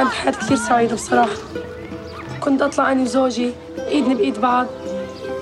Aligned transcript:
كانت 0.00 0.12
حياتي 0.12 0.38
كثير 0.38 0.56
سعيدة 0.56 0.94
بصراحة. 0.94 1.36
كنت 2.40 2.62
أطلع 2.62 2.92
أنا 2.92 3.02
وزوجي 3.02 3.52
إيدنا 3.78 4.14
بإيد 4.14 4.40
بعض. 4.40 4.66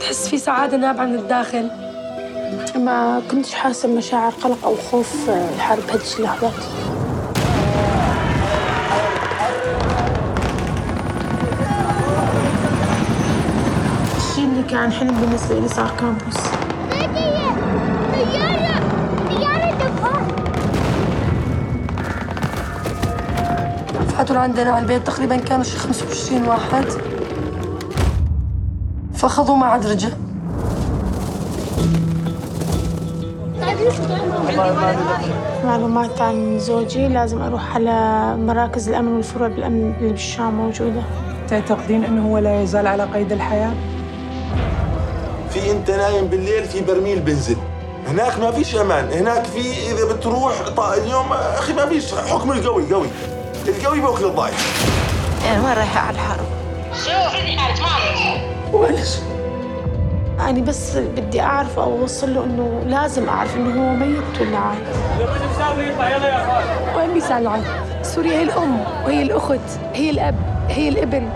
تحس 0.00 0.28
في 0.28 0.38
سعادة 0.38 0.76
نابعة 0.76 1.04
من 1.04 1.14
الداخل. 1.14 1.70
ما 2.76 3.22
كنتش 3.30 3.54
حاسة 3.54 3.88
بمشاعر 3.88 4.32
قلق 4.32 4.64
أو 4.64 4.76
خوف 4.76 5.30
الحرب 5.30 5.82
هذه 5.90 6.00
اللحظات. 6.18 6.52
الشيء 14.16 14.44
اللي 14.44 14.62
كان 14.70 14.92
حلم 14.92 15.20
بالنسبة 15.20 15.60
لي 15.60 15.68
صار 15.68 15.92
كامبوس 16.00 16.47
فاتوا 24.18 24.38
عندنا 24.38 24.70
على 24.70 24.82
البيت 24.82 25.06
تقريبا 25.06 25.36
كانوا 25.36 25.64
شي 25.64 25.76
25 25.76 26.48
واحد. 26.48 26.84
فأخذوا 29.14 29.56
ما 29.56 29.66
عاد 29.66 29.86
رجع. 29.86 30.08
معلومات 35.64 36.20
عن 36.20 36.58
زوجي 36.58 37.08
لازم 37.08 37.42
أروح 37.42 37.74
على 37.74 38.36
مراكز 38.36 38.88
الأمن 38.88 39.12
والفروع 39.12 39.48
بالأمن 39.48 39.94
اللي 39.98 40.12
بالشام 40.12 40.54
موجودة. 40.54 41.02
تعتقدين 41.48 42.04
إنه 42.04 42.28
هو 42.28 42.38
لا 42.38 42.62
يزال 42.62 42.86
على 42.86 43.04
قيد 43.04 43.32
الحياة؟ 43.32 43.72
في 45.50 45.70
أنت 45.70 45.90
نايم 45.90 46.26
بالليل 46.26 46.64
في 46.64 46.80
برميل 46.80 47.20
بنزل. 47.20 47.56
هناك 48.08 48.38
ما 48.38 48.50
فيش 48.50 48.76
أمان. 48.76 49.08
هناك 49.12 49.44
في 49.44 49.92
إذا 49.92 50.12
بتروح 50.14 50.68
طا 50.76 50.94
اليوم 50.94 51.32
أخي 51.32 51.72
ما 51.72 51.86
فيش 51.86 52.14
حكم 52.14 52.52
القوي 52.52 52.94
قوي. 52.94 53.08
القوي 53.68 54.00
بياكل 54.00 54.24
الضعيف 54.24 54.88
أنا 55.48 55.62
ما 55.62 55.74
رايحة 55.74 56.00
على 56.00 56.14
الحرب؟ 56.14 56.46
وليش 58.72 59.16
أنا 60.40 60.60
بس 60.60 60.96
بدي 60.96 61.40
أعرف 61.40 61.78
أو 61.78 62.00
أوصل 62.00 62.34
له 62.34 62.44
إنه 62.44 62.82
لازم 62.86 63.28
أعرف 63.28 63.56
إنه 63.56 63.90
هو 63.90 63.94
ميت 63.94 64.40
ولا 64.40 64.58
عايش. 64.58 64.80
وين 66.96 67.14
بيسأل 67.14 67.46
عنه 67.46 67.64
سوريا 68.02 68.32
هي 68.32 68.42
الأم 68.42 68.80
وهي 69.04 69.22
الأخت 69.22 69.80
هي 69.94 70.10
الأب 70.10 70.34
هي 70.68 70.88
الابن. 70.88 71.28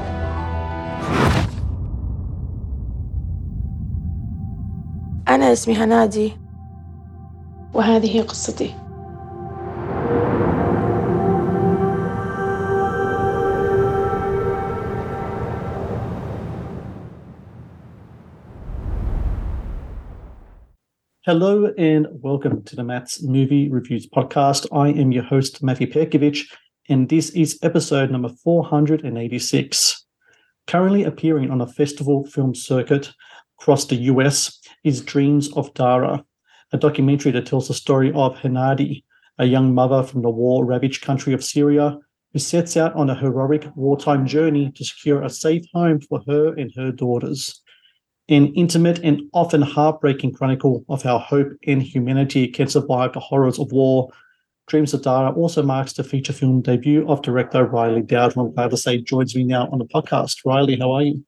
أنا 5.28 5.52
اسمي 5.52 5.74
هنادي 5.74 6.36
وهذه 7.74 8.16
هي 8.16 8.20
قصتي. 8.20 8.74
Hello 21.24 21.72
and 21.78 22.08
welcome 22.10 22.64
to 22.64 22.74
the 22.74 22.82
Matt's 22.82 23.22
Movie 23.22 23.70
Reviews 23.70 24.08
podcast. 24.08 24.66
I 24.72 24.88
am 24.88 25.12
your 25.12 25.22
host, 25.22 25.62
Matthew 25.62 25.86
Perkovich, 25.86 26.52
and 26.88 27.08
this 27.08 27.30
is 27.30 27.60
episode 27.62 28.10
number 28.10 28.28
486. 28.42 30.04
Currently 30.66 31.04
appearing 31.04 31.52
on 31.52 31.60
a 31.60 31.66
festival 31.68 32.26
film 32.26 32.56
circuit 32.56 33.12
across 33.60 33.84
the 33.84 33.94
US 34.10 34.60
is 34.82 35.00
Dreams 35.00 35.48
of 35.52 35.72
Daraa, 35.74 36.24
a 36.72 36.76
documentary 36.76 37.30
that 37.30 37.46
tells 37.46 37.68
the 37.68 37.74
story 37.74 38.08
of 38.16 38.34
Hanadi, 38.38 39.04
a 39.38 39.44
young 39.44 39.72
mother 39.72 40.02
from 40.02 40.22
the 40.22 40.30
war 40.30 40.64
ravaged 40.64 41.02
country 41.04 41.34
of 41.34 41.44
Syria 41.44 41.98
who 42.32 42.40
sets 42.40 42.76
out 42.76 42.96
on 42.96 43.10
a 43.10 43.14
heroic 43.14 43.68
wartime 43.76 44.26
journey 44.26 44.72
to 44.72 44.84
secure 44.84 45.22
a 45.22 45.30
safe 45.30 45.62
home 45.72 46.00
for 46.00 46.20
her 46.26 46.52
and 46.54 46.72
her 46.74 46.90
daughters 46.90 47.61
an 48.32 48.46
intimate 48.54 48.98
and 49.00 49.20
often 49.34 49.60
heartbreaking 49.60 50.32
chronicle 50.32 50.84
of 50.88 51.02
how 51.02 51.18
hope 51.18 51.52
and 51.66 51.82
humanity 51.82 52.48
can 52.48 52.66
survive 52.66 53.12
the 53.12 53.20
horrors 53.20 53.58
of 53.58 53.70
war. 53.72 54.10
Dreams 54.68 54.94
of 54.94 55.02
Daraa 55.02 55.36
also 55.36 55.62
marks 55.62 55.92
the 55.92 56.02
feature 56.02 56.32
film 56.32 56.62
debut 56.62 57.06
of 57.08 57.20
director 57.20 57.64
Riley 57.64 58.00
Dowd, 58.00 58.32
who 58.32 58.46
I'm 58.46 58.54
glad 58.54 58.70
to 58.70 58.76
say 58.78 59.02
joins 59.02 59.36
me 59.36 59.44
now 59.44 59.68
on 59.70 59.78
the 59.78 59.84
podcast. 59.84 60.38
Riley, 60.46 60.78
how 60.78 60.92
are 60.92 61.02
you? 61.02 61.22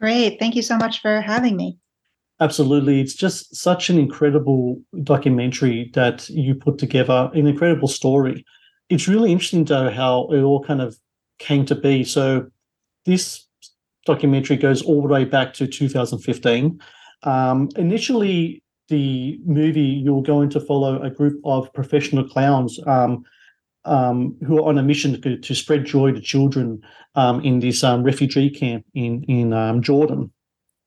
Great. 0.00 0.40
Thank 0.40 0.56
you 0.56 0.62
so 0.62 0.76
much 0.76 1.00
for 1.00 1.20
having 1.20 1.56
me. 1.56 1.78
Absolutely. 2.40 3.00
It's 3.00 3.14
just 3.14 3.54
such 3.54 3.88
an 3.88 3.98
incredible 3.98 4.80
documentary 5.04 5.90
that 5.94 6.28
you 6.30 6.54
put 6.54 6.78
together, 6.78 7.30
an 7.32 7.46
incredible 7.46 7.88
story. 7.88 8.44
It's 8.88 9.06
really 9.06 9.30
interesting, 9.30 9.64
though, 9.64 9.90
how 9.90 10.28
it 10.32 10.40
all 10.42 10.64
kind 10.64 10.80
of 10.80 10.96
came 11.38 11.64
to 11.66 11.74
be. 11.74 12.02
So, 12.02 12.46
this 13.04 13.47
documentary 14.08 14.56
goes 14.56 14.82
all 14.82 15.02
the 15.02 15.08
way 15.08 15.24
back 15.24 15.52
to 15.54 15.66
2015. 15.66 16.80
Um, 17.22 17.68
initially, 17.76 18.62
the 18.88 19.38
movie 19.44 19.80
you're 20.04 20.22
going 20.22 20.48
to 20.50 20.60
follow 20.60 21.00
a 21.02 21.10
group 21.10 21.38
of 21.44 21.72
professional 21.74 22.26
clowns 22.26 22.80
um, 22.86 23.22
um, 23.84 24.36
who 24.46 24.58
are 24.58 24.68
on 24.68 24.78
a 24.78 24.82
mission 24.82 25.20
to, 25.20 25.38
to 25.38 25.54
spread 25.54 25.84
joy 25.84 26.10
to 26.10 26.20
children 26.20 26.82
um, 27.14 27.40
in 27.42 27.60
this 27.60 27.84
um, 27.84 28.02
refugee 28.02 28.50
camp 28.50 28.84
in 28.94 29.24
in 29.24 29.52
um, 29.52 29.82
Jordan. 29.82 30.32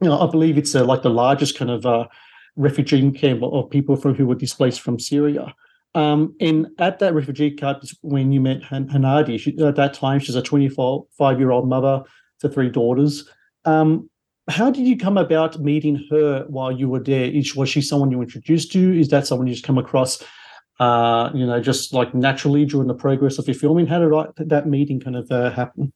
You 0.01 0.09
know, 0.09 0.19
I 0.19 0.29
believe 0.29 0.57
it's 0.57 0.73
uh, 0.73 0.83
like 0.83 1.03
the 1.03 1.09
largest 1.09 1.57
kind 1.57 1.69
of 1.69 1.85
uh, 1.85 2.07
refugee 2.55 3.11
camp 3.11 3.43
of 3.43 3.69
people 3.69 3.95
from 3.95 4.15
who 4.15 4.25
were 4.25 4.35
displaced 4.35 4.81
from 4.81 4.99
Syria. 4.99 5.53
Um, 5.93 6.35
and 6.39 6.67
at 6.79 6.99
that 6.99 7.13
refugee 7.13 7.51
camp 7.51 7.83
when 8.01 8.31
you 8.31 8.41
met 8.41 8.63
Han- 8.63 8.87
Hanadi. 8.87 9.39
She, 9.39 9.57
at 9.59 9.75
that 9.75 9.93
time, 9.93 10.19
she's 10.19 10.35
a 10.35 10.41
25 10.41 11.39
year 11.39 11.51
old 11.51 11.67
mother 11.67 12.03
to 12.41 12.49
three 12.49 12.69
daughters. 12.69 13.27
Um, 13.65 14.09
how 14.49 14.71
did 14.71 14.85
you 14.85 14.97
come 14.97 15.17
about 15.17 15.59
meeting 15.59 16.03
her 16.09 16.45
while 16.47 16.71
you 16.71 16.89
were 16.89 16.99
there? 16.99 17.25
Is, 17.25 17.55
was 17.55 17.69
she 17.69 17.81
someone 17.81 18.11
you 18.11 18.21
introduced 18.21 18.71
to? 18.73 18.99
Is 18.99 19.09
that 19.09 19.27
someone 19.27 19.47
you 19.47 19.53
just 19.53 19.65
come 19.65 19.77
across, 19.77 20.23
uh, 20.79 21.29
you 21.33 21.45
know, 21.45 21.61
just 21.61 21.93
like 21.93 22.13
naturally 22.13 22.65
during 22.65 22.87
the 22.87 22.93
progress 22.93 23.37
of 23.37 23.47
your 23.47 23.55
filming? 23.55 23.87
How 23.87 23.99
did 23.99 24.13
I, 24.13 24.25
that 24.37 24.67
meeting 24.67 24.99
kind 24.99 25.15
of 25.15 25.31
uh, 25.31 25.51
happen? 25.51 25.93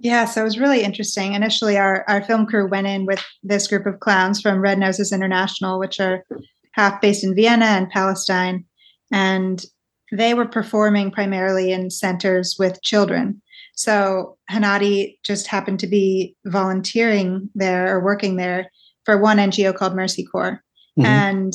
Yeah, 0.00 0.24
so 0.26 0.40
it 0.40 0.44
was 0.44 0.58
really 0.58 0.82
interesting. 0.82 1.34
Initially, 1.34 1.76
our, 1.76 2.04
our 2.08 2.22
film 2.22 2.46
crew 2.46 2.68
went 2.68 2.86
in 2.86 3.04
with 3.04 3.22
this 3.42 3.66
group 3.66 3.84
of 3.84 4.00
clowns 4.00 4.40
from 4.40 4.60
Red 4.60 4.78
Noses 4.78 5.12
International, 5.12 5.78
which 5.78 5.98
are 5.98 6.24
half 6.72 7.00
based 7.00 7.24
in 7.24 7.34
Vienna 7.34 7.66
and 7.66 7.90
Palestine. 7.90 8.64
And 9.12 9.64
they 10.12 10.34
were 10.34 10.46
performing 10.46 11.10
primarily 11.10 11.72
in 11.72 11.90
centers 11.90 12.56
with 12.58 12.80
children. 12.82 13.42
So 13.78 14.36
Hanadi 14.50 15.18
just 15.22 15.46
happened 15.46 15.78
to 15.78 15.86
be 15.86 16.34
volunteering 16.46 17.48
there 17.54 17.94
or 17.94 18.02
working 18.02 18.34
there 18.34 18.72
for 19.04 19.16
one 19.16 19.36
NGO 19.36 19.72
called 19.72 19.94
Mercy 19.94 20.24
Corps. 20.24 20.60
Mhm. 20.98 21.04
And 21.04 21.52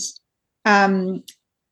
um, 0.63 1.23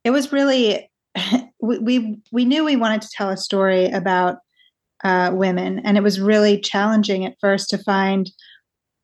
it 0.03 0.09
was 0.09 0.33
really, 0.33 0.91
we, 1.61 1.79
we, 1.79 2.17
we 2.33 2.43
knew 2.43 2.65
we 2.65 2.75
wanted 2.75 3.01
to 3.01 3.09
tell 3.13 3.29
a 3.29 3.37
story 3.37 3.85
about 3.91 4.39
uh, 5.05 5.31
women. 5.33 5.79
And 5.85 5.95
it 5.95 6.03
was 6.03 6.19
really 6.19 6.59
challenging 6.59 7.25
at 7.25 7.37
first 7.39 7.69
to 7.69 7.77
find 7.77 8.29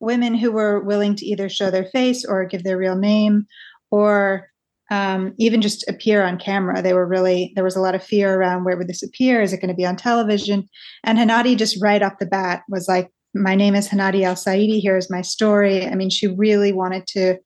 women 0.01 0.35
who 0.35 0.51
were 0.51 0.81
willing 0.81 1.15
to 1.15 1.25
either 1.25 1.47
show 1.47 1.71
their 1.71 1.85
face 1.85 2.25
or 2.25 2.43
give 2.43 2.65
their 2.65 2.77
real 2.77 2.97
name 2.97 3.47
or 3.89 4.49
um, 4.89 5.33
even 5.37 5.61
just 5.61 5.87
appear 5.89 6.23
on 6.23 6.37
camera. 6.37 6.81
They 6.81 6.93
were 6.93 7.07
really, 7.07 7.51
there 7.55 7.63
was 7.63 7.75
a 7.75 7.81
lot 7.81 7.95
of 7.95 8.03
fear 8.03 8.35
around 8.35 8.63
where 8.63 8.77
would 8.77 8.87
this 8.87 9.03
appear? 9.03 9.41
Is 9.41 9.53
it 9.53 9.61
going 9.61 9.69
to 9.69 9.75
be 9.75 9.85
on 9.85 9.95
television? 9.95 10.67
And 11.03 11.17
Hanadi 11.17 11.57
just 11.57 11.81
right 11.81 12.01
off 12.01 12.19
the 12.19 12.25
bat 12.25 12.63
was 12.69 12.87
like, 12.87 13.09
my 13.33 13.55
name 13.55 13.75
is 13.75 13.87
Hanadi 13.87 14.23
Al 14.23 14.35
Saidi. 14.35 14.81
Here's 14.81 15.09
my 15.09 15.21
story. 15.21 15.85
I 15.85 15.95
mean, 15.95 16.09
she 16.09 16.27
really 16.27 16.71
wanted 16.71 17.05
to 17.07 17.37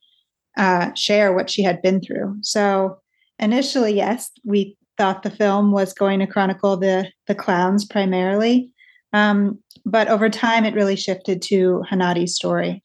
uh, 0.56 0.94
share 0.94 1.32
what 1.32 1.50
she 1.50 1.62
had 1.62 1.82
been 1.82 2.00
through. 2.00 2.36
So 2.42 2.98
initially, 3.38 3.94
yes, 3.94 4.30
we 4.44 4.76
thought 4.98 5.22
the 5.22 5.30
film 5.30 5.72
was 5.72 5.92
going 5.92 6.20
to 6.20 6.26
chronicle 6.26 6.76
the 6.76 7.10
the 7.26 7.34
clowns 7.34 7.84
primarily, 7.84 8.70
um, 9.12 9.58
but 9.84 10.08
over 10.08 10.28
time, 10.28 10.64
it 10.64 10.74
really 10.74 10.96
shifted 10.96 11.42
to 11.42 11.82
Hanadi's 11.90 12.34
story. 12.34 12.82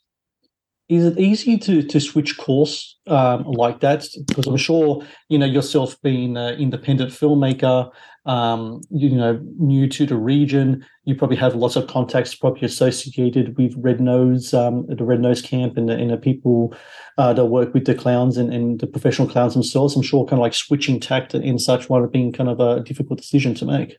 Is 0.89 1.05
it 1.05 1.19
easy 1.19 1.57
to 1.57 1.83
to 1.83 1.99
switch 1.99 2.37
course 2.37 2.97
um, 3.07 3.43
like 3.43 3.81
that? 3.81 4.07
Because 4.27 4.47
I'm 4.47 4.57
sure 4.57 5.03
you 5.29 5.37
know 5.37 5.45
yourself 5.45 6.01
being 6.01 6.37
an 6.37 6.55
independent 6.55 7.11
filmmaker, 7.11 7.91
um, 8.27 8.81
you 8.89 9.09
know, 9.09 9.39
new 9.57 9.87
to 9.87 10.05
the 10.05 10.17
region, 10.17 10.85
you 11.05 11.15
probably 11.15 11.37
have 11.37 11.55
lots 11.55 11.77
of 11.77 11.87
contacts 11.87 12.35
probably 12.35 12.65
associated 12.65 13.57
with 13.57 13.73
Red 13.77 14.01
Nose, 14.01 14.53
um, 14.53 14.85
the 14.87 15.05
Red 15.05 15.21
Nose 15.21 15.41
camp, 15.41 15.77
and 15.77 15.87
the, 15.87 15.93
and 15.93 16.09
the 16.09 16.17
people 16.17 16.75
uh, 17.17 17.31
that 17.33 17.45
work 17.45 17.73
with 17.73 17.85
the 17.85 17.95
clowns 17.95 18.35
and, 18.35 18.53
and 18.53 18.81
the 18.81 18.87
professional 18.87 19.29
clowns 19.29 19.53
themselves. 19.53 19.95
I'm 19.95 20.01
sure 20.01 20.25
kind 20.25 20.39
of 20.39 20.43
like 20.43 20.53
switching 20.53 20.99
tact 20.99 21.33
and 21.33 21.61
such 21.61 21.89
might 21.89 22.01
have 22.01 22.11
been 22.11 22.33
kind 22.33 22.49
of 22.49 22.59
a 22.59 22.81
difficult 22.81 23.19
decision 23.19 23.55
to 23.55 23.65
make. 23.65 23.97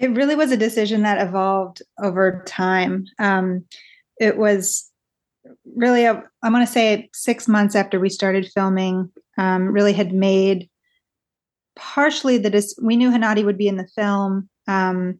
It 0.00 0.10
really 0.10 0.34
was 0.34 0.50
a 0.50 0.56
decision 0.56 1.02
that 1.02 1.24
evolved 1.24 1.82
over 2.02 2.42
time. 2.46 3.06
Um, 3.20 3.64
it 4.20 4.38
was 4.38 4.87
really, 5.76 6.06
i 6.06 6.20
going 6.42 6.64
to 6.64 6.66
say, 6.66 7.08
six 7.12 7.48
months 7.48 7.74
after 7.74 8.00
we 8.00 8.08
started 8.08 8.50
filming, 8.54 9.10
um, 9.36 9.68
really 9.68 9.92
had 9.92 10.12
made 10.12 10.68
partially 11.76 12.38
the 12.38 12.74
we 12.82 12.96
knew 12.96 13.10
Hanadi 13.10 13.44
would 13.44 13.58
be 13.58 13.68
in 13.68 13.76
the 13.76 13.86
film. 13.86 14.48
Um, 14.66 15.18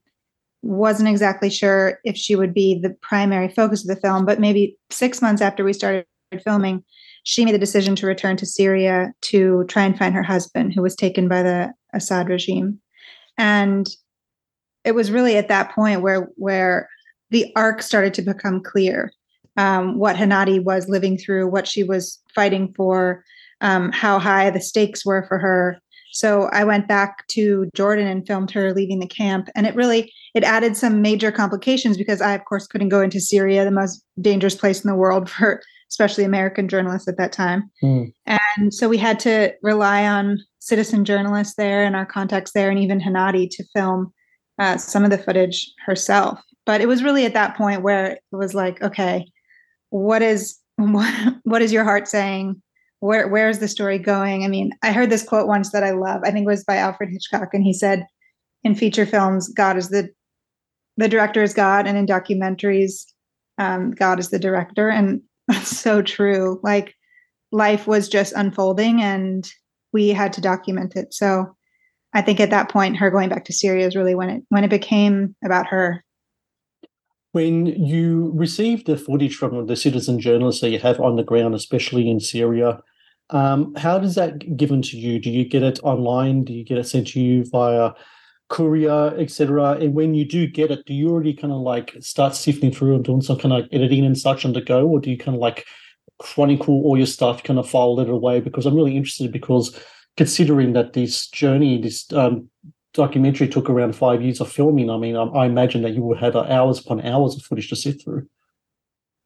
wasn't 0.62 1.08
exactly 1.08 1.50
sure 1.50 2.00
if 2.04 2.16
she 2.16 2.34
would 2.34 2.52
be 2.52 2.78
the 2.78 2.90
primary 3.00 3.48
focus 3.48 3.82
of 3.82 3.94
the 3.94 4.00
film, 4.00 4.26
but 4.26 4.40
maybe 4.40 4.76
six 4.90 5.22
months 5.22 5.40
after 5.40 5.62
we 5.62 5.72
started 5.72 6.04
filming, 6.44 6.82
she 7.22 7.44
made 7.44 7.54
the 7.54 7.58
decision 7.58 7.94
to 7.96 8.06
return 8.06 8.36
to 8.36 8.46
Syria 8.46 9.12
to 9.22 9.64
try 9.68 9.84
and 9.84 9.96
find 9.96 10.14
her 10.14 10.22
husband, 10.22 10.74
who 10.74 10.82
was 10.82 10.96
taken 10.96 11.28
by 11.28 11.42
the 11.42 11.72
Assad 11.94 12.28
regime. 12.28 12.80
And 13.38 13.88
it 14.84 14.92
was 14.92 15.10
really 15.10 15.36
at 15.36 15.48
that 15.48 15.72
point 15.72 16.02
where 16.02 16.28
where 16.36 16.88
the 17.30 17.52
arc 17.54 17.82
started 17.82 18.14
to 18.14 18.22
become 18.22 18.62
clear. 18.62 19.12
Um, 19.58 19.98
what 19.98 20.16
Hanadi 20.16 20.62
was 20.62 20.88
living 20.88 21.18
through, 21.18 21.50
what 21.50 21.66
she 21.66 21.82
was 21.82 22.18
fighting 22.34 22.72
for, 22.76 23.24
um, 23.60 23.92
how 23.92 24.18
high 24.18 24.50
the 24.50 24.60
stakes 24.60 25.04
were 25.04 25.24
for 25.26 25.38
her. 25.38 25.78
So 26.12 26.48
I 26.52 26.64
went 26.64 26.88
back 26.88 27.26
to 27.28 27.68
Jordan 27.74 28.06
and 28.06 28.26
filmed 28.26 28.50
her 28.52 28.72
leaving 28.72 29.00
the 29.00 29.06
camp, 29.06 29.48
and 29.54 29.66
it 29.66 29.74
really 29.74 30.12
it 30.34 30.44
added 30.44 30.76
some 30.76 31.02
major 31.02 31.30
complications 31.30 31.96
because 31.96 32.20
I, 32.20 32.32
of 32.34 32.44
course, 32.44 32.66
couldn't 32.66 32.88
go 32.88 33.00
into 33.00 33.20
Syria, 33.20 33.64
the 33.64 33.70
most 33.70 34.02
dangerous 34.20 34.54
place 34.54 34.84
in 34.84 34.88
the 34.88 34.96
world 34.96 35.28
for 35.30 35.60
especially 35.90 36.24
American 36.24 36.68
journalists 36.68 37.08
at 37.08 37.16
that 37.16 37.32
time. 37.32 37.70
Mm. 37.82 38.12
And 38.26 38.74
so 38.74 38.88
we 38.88 38.98
had 38.98 39.18
to 39.20 39.54
rely 39.62 40.06
on 40.06 40.38
citizen 40.58 41.04
journalists 41.04 41.54
there 41.56 41.82
and 41.82 41.96
our 41.96 42.06
contacts 42.06 42.52
there, 42.52 42.70
and 42.70 42.78
even 42.78 43.00
Hanadi 43.00 43.48
to 43.50 43.64
film 43.74 44.12
uh, 44.58 44.76
some 44.76 45.04
of 45.04 45.10
the 45.10 45.18
footage 45.18 45.70
herself. 45.86 46.40
But 46.66 46.80
it 46.80 46.88
was 46.88 47.02
really 47.02 47.24
at 47.24 47.34
that 47.34 47.56
point 47.56 47.82
where 47.82 48.12
it 48.12 48.20
was 48.32 48.54
like, 48.54 48.82
okay, 48.82 49.24
what 49.90 50.22
is 50.22 50.58
what, 50.76 51.34
what 51.44 51.62
is 51.62 51.72
your 51.72 51.84
heart 51.84 52.08
saying? 52.08 52.60
Where 53.00 53.28
where 53.28 53.48
is 53.48 53.60
the 53.60 53.68
story 53.68 53.98
going? 53.98 54.44
I 54.44 54.48
mean, 54.48 54.72
I 54.82 54.92
heard 54.92 55.10
this 55.10 55.22
quote 55.22 55.46
once 55.46 55.70
that 55.70 55.84
I 55.84 55.90
love. 55.90 56.22
I 56.24 56.30
think 56.30 56.44
it 56.44 56.50
was 56.50 56.64
by 56.64 56.76
Alfred 56.76 57.10
Hitchcock, 57.10 57.54
and 57.54 57.62
he 57.62 57.72
said, 57.72 58.06
"In 58.64 58.74
feature 58.74 59.06
films, 59.06 59.48
God 59.48 59.76
is 59.76 59.90
the 59.90 60.10
the 60.96 61.08
director 61.08 61.42
is 61.42 61.54
God, 61.54 61.86
and 61.86 61.96
in 61.96 62.06
documentaries, 62.06 63.04
um, 63.58 63.92
God 63.92 64.18
is 64.18 64.30
the 64.30 64.38
director." 64.38 64.88
And 64.88 65.22
that's 65.48 65.78
so 65.78 66.02
true. 66.02 66.60
Like 66.64 66.94
life 67.52 67.86
was 67.86 68.08
just 68.08 68.32
unfolding, 68.32 69.00
and 69.00 69.48
we 69.92 70.08
had 70.08 70.32
to 70.32 70.40
document 70.40 70.96
it. 70.96 71.14
So 71.14 71.56
I 72.14 72.22
think 72.22 72.40
at 72.40 72.50
that 72.50 72.68
point, 72.68 72.96
her 72.96 73.10
going 73.10 73.28
back 73.28 73.44
to 73.44 73.52
Syria 73.52 73.86
is 73.86 73.94
really 73.94 74.16
when 74.16 74.30
it 74.30 74.42
when 74.48 74.64
it 74.64 74.70
became 74.70 75.36
about 75.44 75.68
her. 75.68 76.04
When 77.32 77.66
you 77.66 78.32
receive 78.34 78.84
the 78.84 78.96
footage 78.96 79.36
from 79.36 79.66
the 79.66 79.76
citizen 79.76 80.18
journalists 80.18 80.60
that 80.62 80.70
you 80.70 80.78
have 80.78 81.00
on 81.00 81.16
the 81.16 81.22
ground, 81.22 81.54
especially 81.54 82.08
in 82.08 82.20
Syria, 82.20 82.80
um, 83.30 83.74
how 83.74 83.98
does 83.98 84.14
that 84.14 84.56
given 84.56 84.80
to 84.82 84.96
you? 84.96 85.18
Do 85.18 85.30
you 85.30 85.44
get 85.44 85.62
it 85.62 85.78
online? 85.82 86.44
Do 86.44 86.52
you 86.52 86.64
get 86.64 86.78
it 86.78 86.84
sent 86.84 87.08
to 87.08 87.20
you 87.20 87.44
via 87.44 87.92
courier, 88.48 89.14
etc.? 89.18 89.72
And 89.72 89.94
when 89.94 90.14
you 90.14 90.24
do 90.24 90.46
get 90.46 90.70
it, 90.70 90.86
do 90.86 90.94
you 90.94 91.10
already 91.10 91.34
kind 91.34 91.52
of 91.52 91.60
like 91.60 91.94
start 92.00 92.34
sifting 92.34 92.72
through 92.72 92.94
and 92.94 93.04
doing 93.04 93.20
some 93.20 93.38
kind 93.38 93.52
of 93.52 93.68
editing 93.72 94.06
and 94.06 94.16
such 94.16 94.44
on 94.44 94.54
the 94.54 94.62
go, 94.62 94.86
or 94.86 95.00
do 95.00 95.10
you 95.10 95.18
kind 95.18 95.34
of 95.34 95.40
like 95.40 95.66
chronicle 96.18 96.82
all 96.84 96.96
your 96.96 97.06
stuff, 97.06 97.42
kind 97.42 97.58
of 97.58 97.68
file 97.68 98.00
it 98.00 98.08
away? 98.08 98.40
Because 98.40 98.64
I'm 98.64 98.74
really 98.74 98.96
interested 98.96 99.30
because 99.30 99.78
considering 100.16 100.72
that 100.72 100.94
this 100.94 101.28
journey, 101.28 101.80
this 101.80 102.10
um, 102.12 102.48
documentary 102.98 103.48
took 103.48 103.70
around 103.70 103.96
five 103.96 104.20
years 104.20 104.40
of 104.40 104.52
filming, 104.52 104.90
I 104.90 104.98
mean, 104.98 105.16
I, 105.16 105.22
I 105.22 105.46
imagine 105.46 105.82
that 105.82 105.94
you 105.94 106.02
would 106.02 106.18
have 106.18 106.36
hours 106.36 106.80
upon 106.80 107.00
hours 107.00 107.36
of 107.36 107.42
footage 107.42 107.68
to 107.70 107.76
sit 107.76 108.02
through. 108.02 108.26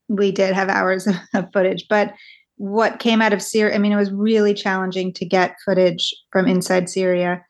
We 0.08 0.30
did 0.30 0.54
have 0.54 0.68
hours 0.68 1.08
of 1.34 1.52
footage, 1.52 1.86
but 1.88 2.14
what 2.56 3.00
came 3.00 3.22
out 3.22 3.32
of 3.32 3.42
Syria, 3.42 3.74
I 3.74 3.78
mean, 3.78 3.92
it 3.92 3.96
was 3.96 4.12
really 4.12 4.54
challenging 4.54 5.12
to 5.14 5.24
get 5.24 5.56
footage 5.64 6.14
from 6.30 6.46
inside 6.46 6.88
Syria. 6.88 7.42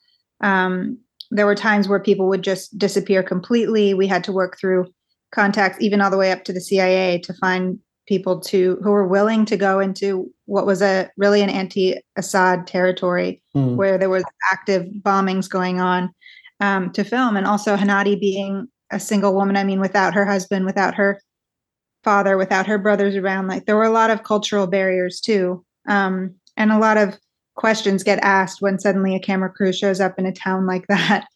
Um, 0.43 0.99
there 1.31 1.45
were 1.45 1.55
times 1.55 1.89
where 1.89 2.01
people 2.01 2.29
would 2.29 2.43
just 2.43 2.79
disappear 2.79 3.23
completely. 3.23 3.93
We 3.93 4.07
had 4.07 4.25
to 4.25 4.33
work 4.33 4.59
through 4.59 4.87
contacts, 5.35 5.83
even 5.83 6.01
all 6.01 6.11
the 6.11 6.17
way 6.17 6.31
up 6.31 6.45
to 6.45 6.53
the 6.53 6.61
CIA, 6.61 7.19
to 7.25 7.35
find 7.35 7.79
people 8.07 8.41
to 8.41 8.79
who 8.83 8.91
were 8.91 9.07
willing 9.07 9.45
to 9.47 9.57
go 9.57 9.81
into 9.81 10.31
what 10.53 10.67
was 10.67 10.83
a 10.83 11.09
really 11.17 11.41
an 11.41 11.49
anti-Assad 11.49 12.67
territory 12.67 13.41
mm. 13.57 13.75
where 13.75 13.97
there 13.97 14.11
was 14.11 14.23
active 14.53 14.87
bombings 15.01 15.49
going 15.49 15.81
on 15.81 16.13
um, 16.61 16.93
to 16.93 17.05
film, 17.05 17.39
and 17.39 17.47
also 17.47 17.75
Hanadi 17.75 18.21
being 18.21 18.69
a 18.91 19.01
single 19.01 19.35
woman. 19.35 19.57
I 19.57 19.65
mean, 19.65 19.81
without 19.81 20.13
her 20.13 20.27
husband, 20.27 20.67
without 20.67 20.95
her 20.95 21.19
father, 22.05 22.37
without 22.37 22.67
her 22.67 22.77
brothers 22.77 23.17
around, 23.17 23.47
like 23.47 23.65
there 23.65 23.77
were 23.77 23.85
a 23.85 23.91
lot 23.91 24.11
of 24.11 24.25
cultural 24.25 24.67
barriers 24.67 25.21
too, 25.21 25.65
um, 25.89 26.35
and 26.59 26.71
a 26.71 26.79
lot 26.79 26.99
of 26.99 27.19
questions 27.57 28.03
get 28.03 28.19
asked 28.19 28.61
when 28.61 28.79
suddenly 28.79 29.17
a 29.17 29.21
camera 29.21 29.49
crew 29.49 29.73
shows 29.73 30.01
up 30.01 30.19
in 30.19 30.27
a 30.27 30.33
town 30.33 30.67
like 30.67 30.87
that. 30.89 31.27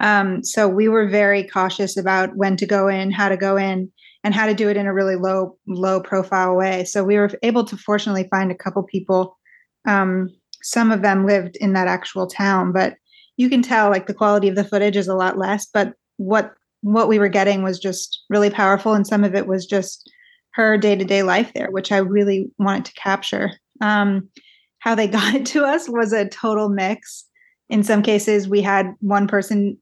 Um, 0.00 0.42
so 0.42 0.66
we 0.66 0.88
were 0.88 1.06
very 1.06 1.44
cautious 1.44 1.96
about 1.96 2.34
when 2.34 2.56
to 2.56 2.66
go 2.66 2.88
in, 2.88 3.12
how 3.12 3.28
to 3.28 3.36
go 3.36 3.56
in, 3.56 3.92
and 4.24 4.34
how 4.34 4.46
to 4.46 4.54
do 4.54 4.70
it 4.70 4.76
in 4.76 4.86
a 4.86 4.94
really 4.94 5.16
low 5.16 5.56
low 5.68 6.00
profile 6.00 6.56
way. 6.56 6.84
So 6.84 7.04
we 7.04 7.16
were 7.16 7.30
able 7.42 7.64
to 7.64 7.76
fortunately 7.76 8.26
find 8.30 8.50
a 8.50 8.56
couple 8.56 8.82
people. 8.82 9.38
Um, 9.86 10.30
some 10.62 10.90
of 10.90 11.02
them 11.02 11.26
lived 11.26 11.56
in 11.56 11.74
that 11.74 11.88
actual 11.88 12.26
town, 12.26 12.72
but 12.72 12.96
you 13.36 13.50
can 13.50 13.60
tell 13.60 13.90
like 13.90 14.06
the 14.06 14.14
quality 14.14 14.48
of 14.48 14.56
the 14.56 14.64
footage 14.64 14.96
is 14.96 15.08
a 15.08 15.14
lot 15.14 15.36
less. 15.38 15.66
But 15.72 15.92
what 16.16 16.54
what 16.80 17.08
we 17.08 17.18
were 17.18 17.28
getting 17.28 17.62
was 17.62 17.78
just 17.78 18.24
really 18.30 18.50
powerful, 18.50 18.94
and 18.94 19.06
some 19.06 19.24
of 19.24 19.34
it 19.34 19.46
was 19.46 19.66
just 19.66 20.10
her 20.54 20.78
day 20.78 20.96
to 20.96 21.04
day 21.04 21.22
life 21.22 21.52
there, 21.54 21.70
which 21.70 21.92
I 21.92 21.98
really 21.98 22.50
wanted 22.58 22.86
to 22.86 22.94
capture. 22.94 23.52
Um, 23.82 24.30
how 24.78 24.94
they 24.94 25.06
got 25.18 25.34
it 25.34 25.46
to 25.46 25.64
us 25.64 25.88
was 25.88 26.12
a 26.12 26.28
total 26.28 26.70
mix. 26.70 27.26
In 27.68 27.82
some 27.82 28.02
cases, 28.02 28.48
we 28.48 28.62
had 28.62 28.94
one 29.00 29.26
person 29.26 29.78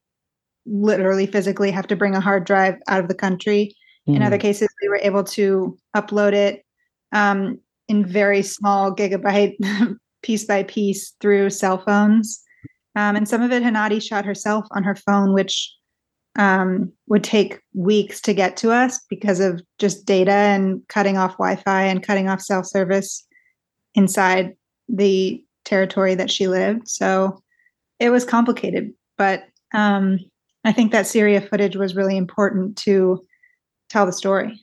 literally 0.66 1.26
physically 1.26 1.70
have 1.70 1.88
to 1.88 1.96
bring 1.96 2.14
a 2.14 2.20
hard 2.20 2.44
drive 2.44 2.76
out 2.88 3.00
of 3.00 3.08
the 3.08 3.14
country 3.14 3.74
Mm. 4.08 4.16
In 4.16 4.22
other 4.22 4.36
hmm. 4.36 4.42
cases, 4.42 4.68
we 4.82 4.88
were 4.88 5.00
able 5.02 5.24
to 5.24 5.76
upload 5.96 6.32
it 6.32 6.64
um, 7.12 7.58
in 7.88 8.04
very 8.04 8.42
small 8.42 8.94
gigabyte 8.94 9.54
piece 10.22 10.44
by 10.44 10.62
piece 10.62 11.14
through 11.20 11.50
cell 11.50 11.78
phones. 11.78 12.42
Um, 12.94 13.16
and 13.16 13.28
some 13.28 13.42
of 13.42 13.52
it 13.52 13.62
Hanadi 13.62 14.02
shot 14.02 14.24
herself 14.24 14.66
on 14.72 14.82
her 14.82 14.94
phone, 14.94 15.32
which 15.32 15.72
um, 16.36 16.92
would 17.08 17.24
take 17.24 17.60
weeks 17.74 18.20
to 18.22 18.32
get 18.32 18.56
to 18.58 18.70
us 18.70 19.00
because 19.08 19.40
of 19.40 19.62
just 19.78 20.06
data 20.06 20.32
and 20.32 20.80
cutting 20.88 21.16
off 21.16 21.32
Wi 21.32 21.56
Fi 21.56 21.82
and 21.84 22.02
cutting 22.02 22.28
off 22.28 22.40
cell 22.40 22.64
service 22.64 23.26
inside 23.94 24.54
the 24.88 25.42
territory 25.64 26.14
that 26.14 26.30
she 26.30 26.48
lived. 26.48 26.88
So 26.88 27.42
it 27.98 28.10
was 28.10 28.24
complicated. 28.24 28.92
But 29.18 29.44
um, 29.74 30.18
I 30.64 30.72
think 30.72 30.92
that 30.92 31.06
Syria 31.06 31.40
footage 31.40 31.76
was 31.76 31.94
really 31.94 32.16
important 32.16 32.76
to 32.78 33.22
tell 33.92 34.06
the 34.06 34.12
story. 34.12 34.58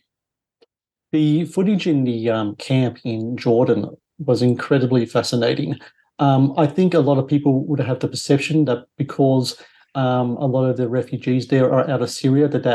The 1.11 1.45
footage 1.45 1.87
in 1.87 2.03
the 2.03 2.29
um, 2.29 2.55
camp 2.55 2.99
in 3.03 3.37
Jordan 3.37 3.89
was 4.19 4.41
incredibly 4.41 5.05
fascinating. 5.05 5.79
Um, 6.19 6.53
I 6.57 6.67
think 6.67 6.93
a 6.93 6.99
lot 6.99 7.17
of 7.17 7.27
people 7.27 7.65
would 7.65 7.79
have 7.79 7.99
the 7.99 8.07
perception 8.07 8.65
that 8.65 8.85
because 8.97 9.55
um, 9.95 10.31
a 10.37 10.45
lot 10.45 10.65
of 10.65 10.77
the 10.77 10.89
refugees 10.89 11.47
there 11.47 11.71
are 11.71 11.89
out 11.89 12.01
of 12.01 12.09
Syria, 12.09 12.47
that 12.47 12.63
they 12.63 12.71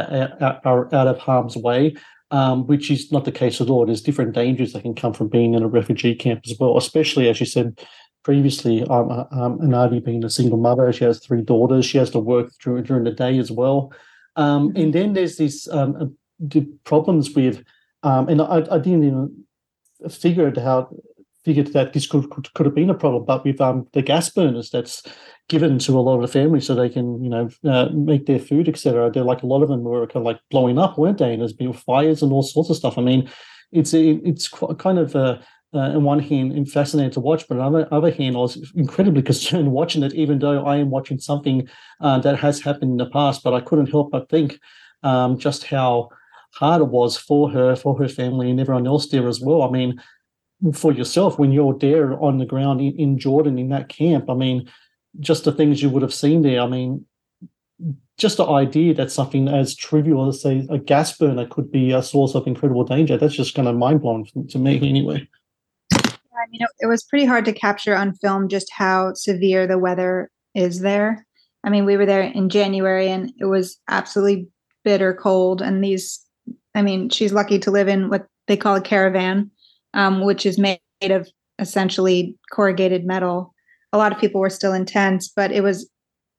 are 0.64 0.94
out 0.94 1.06
of 1.06 1.18
harm's 1.18 1.56
way, 1.56 1.94
um, 2.30 2.66
which 2.66 2.90
is 2.90 3.12
not 3.12 3.24
the 3.24 3.32
case 3.32 3.60
at 3.60 3.68
all. 3.68 3.84
There's 3.84 4.00
different 4.00 4.32
dangers 4.32 4.72
that 4.72 4.82
can 4.82 4.94
come 4.94 5.12
from 5.12 5.28
being 5.28 5.54
in 5.54 5.62
a 5.62 5.68
refugee 5.68 6.14
camp 6.14 6.40
as 6.46 6.56
well, 6.58 6.76
especially 6.76 7.28
as 7.28 7.38
you 7.38 7.46
said 7.46 7.78
previously, 8.24 8.82
um, 8.84 9.10
uh, 9.10 9.24
um, 9.32 9.58
Hanadi 9.58 10.02
being 10.02 10.24
a 10.24 10.30
single 10.30 10.58
mother, 10.58 10.90
she 10.92 11.04
has 11.04 11.20
three 11.20 11.42
daughters, 11.42 11.84
she 11.84 11.98
has 11.98 12.10
to 12.10 12.18
work 12.18 12.50
through 12.60 12.82
during 12.82 13.04
the 13.04 13.10
day 13.10 13.38
as 13.38 13.52
well. 13.52 13.92
Um, 14.36 14.72
and 14.74 14.92
then 14.92 15.12
there's 15.12 15.36
this 15.36 15.68
um, 15.68 16.16
the 16.38 16.62
problems 16.84 17.34
with, 17.34 17.64
um, 18.02 18.28
and 18.28 18.42
I, 18.42 18.66
I 18.70 18.78
didn't 18.78 19.04
even 19.04 19.44
figure 20.10 20.52
out 20.58 20.94
figured 21.44 21.68
that 21.68 21.92
this 21.92 22.06
could, 22.06 22.30
could, 22.30 22.52
could 22.54 22.66
have 22.66 22.74
been 22.74 22.90
a 22.90 22.94
problem, 22.94 23.24
but 23.24 23.44
with 23.44 23.60
um, 23.60 23.86
the 23.92 24.02
gas 24.02 24.30
burners 24.30 24.70
that's 24.70 25.02
given 25.48 25.78
to 25.78 25.92
a 25.92 26.00
lot 26.00 26.16
of 26.16 26.22
the 26.22 26.28
families 26.28 26.66
so 26.66 26.74
they 26.74 26.88
can, 26.88 27.22
you 27.22 27.28
know, 27.28 27.48
uh, 27.64 27.90
make 27.92 28.26
their 28.26 28.38
food, 28.38 28.68
etc. 28.68 29.10
They're 29.10 29.24
like 29.24 29.42
a 29.42 29.46
lot 29.46 29.62
of 29.62 29.68
them 29.68 29.84
were 29.84 30.06
kind 30.06 30.16
of 30.16 30.24
like 30.24 30.40
blowing 30.50 30.78
up, 30.78 30.96
weren't 30.96 31.18
they? 31.18 31.32
And 31.32 31.40
there's 31.40 31.52
been 31.52 31.72
fires 31.72 32.22
and 32.22 32.32
all 32.32 32.42
sorts 32.42 32.70
of 32.70 32.76
stuff. 32.76 32.96
I 32.96 33.02
mean, 33.02 33.30
it's 33.72 33.92
it's 33.92 34.48
kind 34.78 34.98
of 34.98 35.14
uh, 35.14 35.38
uh, 35.74 35.78
on 35.78 36.04
one 36.04 36.20
hand 36.20 36.70
fascinating 36.70 37.12
to 37.12 37.20
watch, 37.20 37.46
but 37.46 37.58
on 37.58 37.72
the 37.72 37.92
other 37.94 38.10
hand, 38.10 38.36
I 38.36 38.40
was 38.40 38.72
incredibly 38.74 39.22
concerned 39.30 39.70
watching 39.70 40.02
it, 40.02 40.14
even 40.14 40.38
though 40.38 40.64
I 40.64 40.76
am 40.76 40.90
watching 40.90 41.18
something 41.18 41.68
uh, 42.00 42.20
that 42.20 42.38
has 42.38 42.60
happened 42.60 42.92
in 42.92 42.96
the 42.96 43.10
past. 43.10 43.42
But 43.42 43.52
I 43.52 43.60
couldn't 43.60 43.90
help 43.90 44.12
but 44.12 44.30
think 44.30 44.58
um, 45.02 45.38
just 45.38 45.64
how 45.64 46.08
hard 46.58 46.82
it 46.82 46.88
was 46.88 47.16
for 47.16 47.50
her, 47.50 47.76
for 47.76 47.96
her 47.98 48.08
family, 48.08 48.50
and 48.50 48.60
everyone 48.60 48.86
else 48.86 49.08
there 49.08 49.28
as 49.28 49.40
well. 49.40 49.62
I 49.62 49.70
mean, 49.70 50.00
for 50.72 50.92
yourself, 50.92 51.38
when 51.38 51.52
you're 51.52 51.76
there 51.78 52.20
on 52.22 52.38
the 52.38 52.46
ground 52.46 52.80
in, 52.80 52.96
in 52.96 53.18
Jordan 53.18 53.58
in 53.58 53.68
that 53.70 53.88
camp, 53.88 54.30
I 54.30 54.34
mean, 54.34 54.70
just 55.20 55.44
the 55.44 55.52
things 55.52 55.82
you 55.82 55.90
would 55.90 56.02
have 56.02 56.14
seen 56.14 56.42
there. 56.42 56.60
I 56.60 56.66
mean, 56.66 57.04
just 58.16 58.36
the 58.36 58.46
idea 58.46 58.94
that 58.94 59.10
something 59.10 59.48
as 59.48 59.74
trivial 59.74 60.28
as 60.28 60.40
say 60.42 60.66
a 60.70 60.78
gas 60.78 61.16
burner 61.16 61.46
could 61.46 61.70
be 61.70 61.92
a 61.92 62.02
source 62.02 62.34
of 62.34 62.46
incredible 62.46 62.84
danger 62.84 63.18
that's 63.18 63.34
just 63.34 63.56
kind 63.56 63.66
of 63.66 63.74
mind 63.74 64.00
blowing 64.00 64.24
to 64.48 64.58
me 64.58 64.76
anyway 64.88 65.28
I 66.44 66.50
mean, 66.50 66.62
it, 66.62 66.68
it 66.80 66.86
was 66.86 67.04
pretty 67.04 67.24
hard 67.24 67.44
to 67.46 67.52
capture 67.52 67.96
on 67.96 68.14
film 68.14 68.48
just 68.48 68.70
how 68.72 69.14
severe 69.14 69.66
the 69.66 69.78
weather 69.78 70.30
is 70.54 70.80
there. 70.80 71.26
I 71.64 71.70
mean, 71.70 71.84
we 71.84 71.96
were 71.96 72.06
there 72.06 72.22
in 72.22 72.48
January 72.48 73.08
and 73.08 73.32
it 73.38 73.46
was 73.46 73.78
absolutely 73.88 74.48
bitter 74.84 75.14
cold. 75.14 75.62
And 75.62 75.82
these, 75.82 76.23
I 76.74 76.82
mean, 76.82 77.08
she's 77.08 77.32
lucky 77.32 77.58
to 77.60 77.70
live 77.70 77.88
in 77.88 78.08
what 78.08 78.26
they 78.46 78.56
call 78.56 78.74
a 78.76 78.80
caravan, 78.80 79.50
um, 79.94 80.24
which 80.24 80.44
is 80.44 80.58
made 80.58 80.80
of 81.02 81.28
essentially 81.58 82.36
corrugated 82.52 83.04
metal. 83.04 83.54
A 83.92 83.98
lot 83.98 84.12
of 84.12 84.18
people 84.18 84.40
were 84.40 84.50
still 84.50 84.72
in 84.72 84.84
tents, 84.84 85.28
but 85.28 85.52
it 85.52 85.62
was 85.62 85.88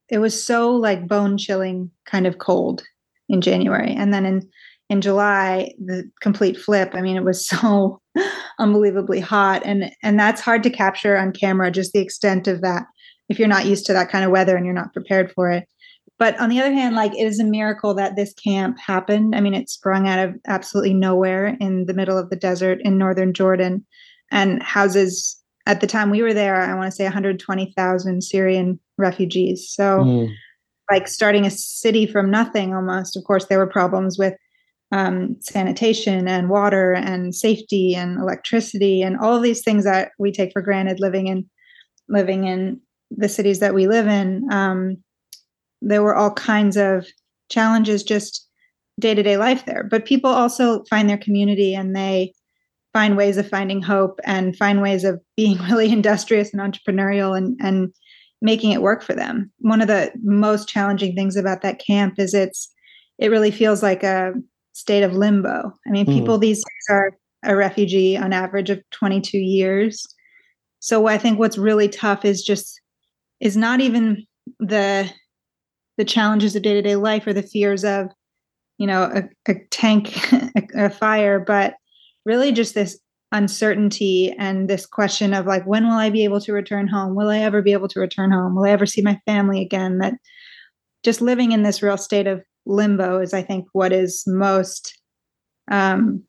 it 0.10 0.20
was 0.20 0.42
so 0.42 0.72
like 0.72 1.08
bone 1.08 1.38
chilling 1.38 1.90
kind 2.06 2.28
of 2.28 2.38
cold 2.38 2.84
in 3.28 3.42
January. 3.42 3.94
And 3.94 4.14
then 4.14 4.26
in 4.26 4.50
in 4.90 5.02
July, 5.02 5.74
the 5.84 6.10
complete 6.22 6.58
flip. 6.58 6.92
I 6.94 7.02
mean, 7.02 7.16
it 7.16 7.24
was 7.24 7.48
so 7.48 8.02
unbelievably 8.60 9.22
hot, 9.22 9.64
and 9.66 9.92
and 10.04 10.20
that's 10.20 10.42
hard 10.42 10.64
to 10.64 10.70
capture 10.70 11.18
on 11.18 11.32
camera. 11.32 11.72
Just 11.72 11.94
the 11.94 12.00
extent 12.02 12.48
of 12.48 12.62
that, 12.62 12.84
if 13.30 13.40
you're 13.40 13.48
not 13.48 13.66
used 13.66 13.86
to 13.88 13.94
that 13.94 14.10
kind 14.10 14.26
of 14.26 14.32
weather 14.32 14.56
and 14.56 14.66
you're 14.66 14.76
not 14.76 14.94
prepared 14.94 15.32
for 15.32 15.50
it. 15.50 15.68
But 16.18 16.40
on 16.40 16.50
the 16.50 16.60
other 16.60 16.72
hand, 16.72 16.96
like 16.96 17.14
it 17.14 17.26
is 17.26 17.40
a 17.40 17.46
miracle 17.46 17.94
that 17.96 18.16
this 18.16 18.34
camp 18.34 18.80
happened. 18.80 19.36
I 19.36 19.42
mean, 19.42 19.54
it 19.54 19.70
sprung 19.70 20.08
out 20.08 20.20
of 20.20 20.36
absolutely 20.48 20.94
nowhere 20.94 21.58
in 21.60 21.86
the 21.86 21.94
middle 21.94 22.18
of 22.18 22.30
the 22.30 22.38
desert 22.38 22.80
in 22.82 22.98
northern 22.98 23.34
Jordan, 23.34 23.86
and 24.32 24.64
houses 24.64 25.42
at 25.66 25.82
the 25.82 25.88
time 25.88 26.10
we 26.10 26.22
were 26.22 26.34
there. 26.34 26.62
I 26.62 26.74
want 26.76 26.90
to 26.90 26.96
say 26.96 27.04
120,000 27.04 28.22
Syrian 28.22 28.80
refugees. 28.98 29.70
So. 29.70 30.00
Mm 30.00 30.30
like 30.92 31.08
starting 31.08 31.46
a 31.46 31.52
city 31.52 32.06
from 32.06 32.30
nothing 32.30 32.74
almost. 32.74 33.18
Of 33.18 33.24
course, 33.24 33.46
there 33.46 33.58
were 33.58 33.68
problems 33.68 34.18
with 34.18 34.36
um, 34.92 35.36
sanitation 35.40 36.28
and 36.28 36.50
water 36.50 36.94
and 36.94 37.34
safety 37.34 37.96
and 37.96 38.20
electricity 38.20 39.02
and 39.02 39.18
all 39.18 39.36
of 39.36 39.44
these 39.44 39.64
things 39.64 39.84
that 39.84 40.12
we 40.20 40.32
take 40.32 40.52
for 40.54 40.62
granted 40.62 41.00
living 41.00 41.28
in 41.28 41.50
living 42.08 42.46
in 42.46 42.80
the 43.10 43.28
cities 43.28 43.60
that 43.60 43.74
we 43.74 43.88
live 43.88 44.08
in 44.08 44.48
um, 44.52 44.98
there 45.82 46.04
were 46.04 46.16
all 46.16 46.32
kinds 46.34 46.78
of 46.78 47.08
challenges 47.50 48.04
just 48.04 48.48
day-to-day 49.00 49.38
life 49.38 49.66
there 49.66 49.84
but 49.84 50.06
people 50.06 50.30
also 50.30 50.84
find 50.90 51.10
their 51.10 51.18
community 51.18 51.74
and 51.74 51.96
they 51.96 52.34
find 52.94 53.18
ways 53.18 53.38
of 53.38 53.50
finding 53.50 53.82
hope 53.82 54.20
and 54.24 54.56
find 54.56 54.82
ways 54.82 55.04
of 55.04 55.20
being 55.36 55.58
really 55.70 55.92
industrious 55.92 56.54
and 56.54 56.62
entrepreneurial 56.62 57.38
and 57.38 57.60
and 57.62 57.94
making 58.42 58.72
it 58.72 58.82
work 58.82 59.02
for 59.02 59.14
them 59.14 59.52
one 59.60 59.82
of 59.82 59.88
the 59.88 60.12
most 60.24 60.68
challenging 60.68 61.16
things 61.16 61.36
about 61.36 61.62
that 61.62 61.82
camp 61.86 62.16
is 62.18 62.34
it's 62.34 62.70
it 63.18 63.32
really 63.32 63.52
feels 63.52 63.82
like 63.82 64.04
a 64.04 64.34
state 64.76 65.04
of 65.04 65.14
limbo. 65.14 65.72
I 65.88 65.90
mean, 65.90 66.06
people 66.06 66.38
mm. 66.38 66.42
these 66.42 66.58
days 66.58 66.88
are 66.90 67.18
a 67.44 67.56
refugee 67.56 68.18
on 68.18 68.34
average 68.34 68.70
of 68.70 68.82
22 68.92 69.38
years. 69.38 70.06
So 70.80 71.08
I 71.08 71.18
think 71.18 71.40
what's 71.40 71.58
really 71.58 71.88
tough 71.88 72.26
is 72.26 72.44
just 72.44 72.80
is 73.40 73.58
not 73.58 73.82
even 73.82 74.26
the 74.60 75.10
the 75.98 76.06
challenges 76.06 76.56
of 76.56 76.64
day-to-day 76.64 76.96
life 76.96 77.26
or 77.26 77.34
the 77.34 77.44
fears 77.44 77.84
of 77.84 78.10
you 78.78 78.88
know 78.88 79.04
a, 79.04 79.52
a 79.52 79.56
tank 79.72 80.18
a, 80.34 80.86
a 80.86 80.90
fire 80.90 81.40
but 81.40 81.76
really 82.26 82.52
just 82.52 82.74
this 82.74 83.00
uncertainty 83.32 84.34
and 84.38 84.70
this 84.70 84.86
question 84.86 85.34
of 85.34 85.46
like 85.46 85.66
when 85.66 85.86
will 85.86 85.98
i 85.98 86.10
be 86.10 86.24
able 86.24 86.40
to 86.40 86.54
return 86.54 86.88
home? 86.88 87.16
Will 87.16 87.30
i 87.30 87.40
ever 87.40 87.62
be 87.62 87.74
able 87.74 87.88
to 87.90 88.00
return 88.00 88.32
home? 88.32 88.56
Will 88.56 88.66
i 88.66 88.70
ever 88.70 88.86
see 88.86 89.02
my 89.02 89.20
family 89.26 89.62
again? 89.62 89.98
That 89.98 90.14
just 91.04 91.22
living 91.22 91.52
in 91.52 91.64
this 91.64 91.82
real 91.82 91.98
state 91.98 92.28
of 92.28 92.42
limbo 92.66 93.20
is, 93.20 93.34
I 93.34 93.44
think, 93.44 93.68
what 93.74 93.92
is 93.94 94.24
most 94.26 94.98
um, 95.70 96.24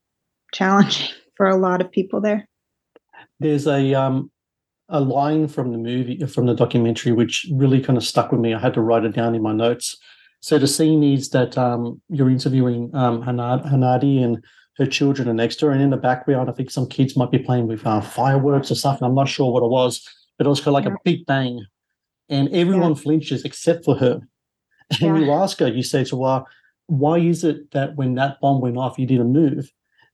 challenging 0.53 1.09
for 1.37 1.47
a 1.47 1.57
lot 1.57 1.81
of 1.81 1.91
people 1.91 2.21
there. 2.21 2.49
There's 3.41 3.67
a 3.67 3.95
um, 3.95 4.31
a 4.89 5.01
line 5.01 5.49
from 5.49 5.73
the 5.73 5.79
movie 5.79 6.25
from 6.27 6.47
the 6.47 6.55
documentary 6.55 7.13
which 7.13 7.47
really 7.53 7.81
kind 7.81 7.97
of 7.97 8.05
stuck 8.05 8.31
with 8.31 8.41
me. 8.41 8.55
I 8.55 8.61
had 8.61 8.75
to 8.75 8.81
write 8.81 9.05
it 9.05 9.15
down 9.15 9.35
in 9.35 9.43
my 9.43 9.53
notes. 9.53 9.97
So 10.41 10.59
the 10.59 10.69
scene 10.69 11.03
is 11.03 11.31
that 11.31 11.59
um, 11.59 12.01
you're 12.09 12.31
interviewing 12.31 12.95
um, 12.95 13.23
Hanadi 13.23 14.23
and 14.23 14.45
her 14.79 14.87
children 14.87 15.29
are 15.29 15.35
next 15.35 15.57
to 15.57 15.67
her, 15.67 15.73
and 15.73 15.81
in 15.81 15.91
the 15.91 15.97
background, 15.97 16.51
I 16.51 16.53
think 16.53 16.71
some 16.71 16.87
kids 16.87 17.17
might 17.17 17.31
be 17.31 17.39
playing 17.39 17.67
with 17.67 17.87
uh, 17.87 18.01
fireworks 18.01 18.71
or 18.71 18.75
something. 18.75 19.07
I'm 19.07 19.15
not 19.15 19.29
sure 19.29 19.51
what 19.51 19.63
it 19.63 19.71
was, 19.71 20.07
but 20.37 20.47
it 20.47 20.51
was 20.51 20.61
kind 20.61 20.69
of 20.69 20.75
like 20.75 20.85
yeah. 20.85 20.93
a 20.93 21.03
big 21.03 21.27
bang, 21.27 21.65
and 22.29 22.49
everyone 22.51 22.91
yeah. 22.91 23.03
flinches 23.03 23.45
except 23.45 23.85
for 23.85 23.97
her. 23.97 24.21
And 25.01 25.19
yeah. 25.19 25.25
you 25.25 25.33
ask 25.33 25.59
her, 25.59 25.67
you 25.67 25.83
say 25.83 26.05
to 26.05 26.25
her, 26.25 26.45
why 26.87 27.19
is 27.19 27.43
it 27.43 27.73
that 27.73 27.97
when 27.97 28.15
that 28.15 28.41
bomb 28.41 28.61
went 28.61 28.77
off, 28.77 29.01
you 29.01 29.07
didn't 29.07 29.33
move? 29.33 29.69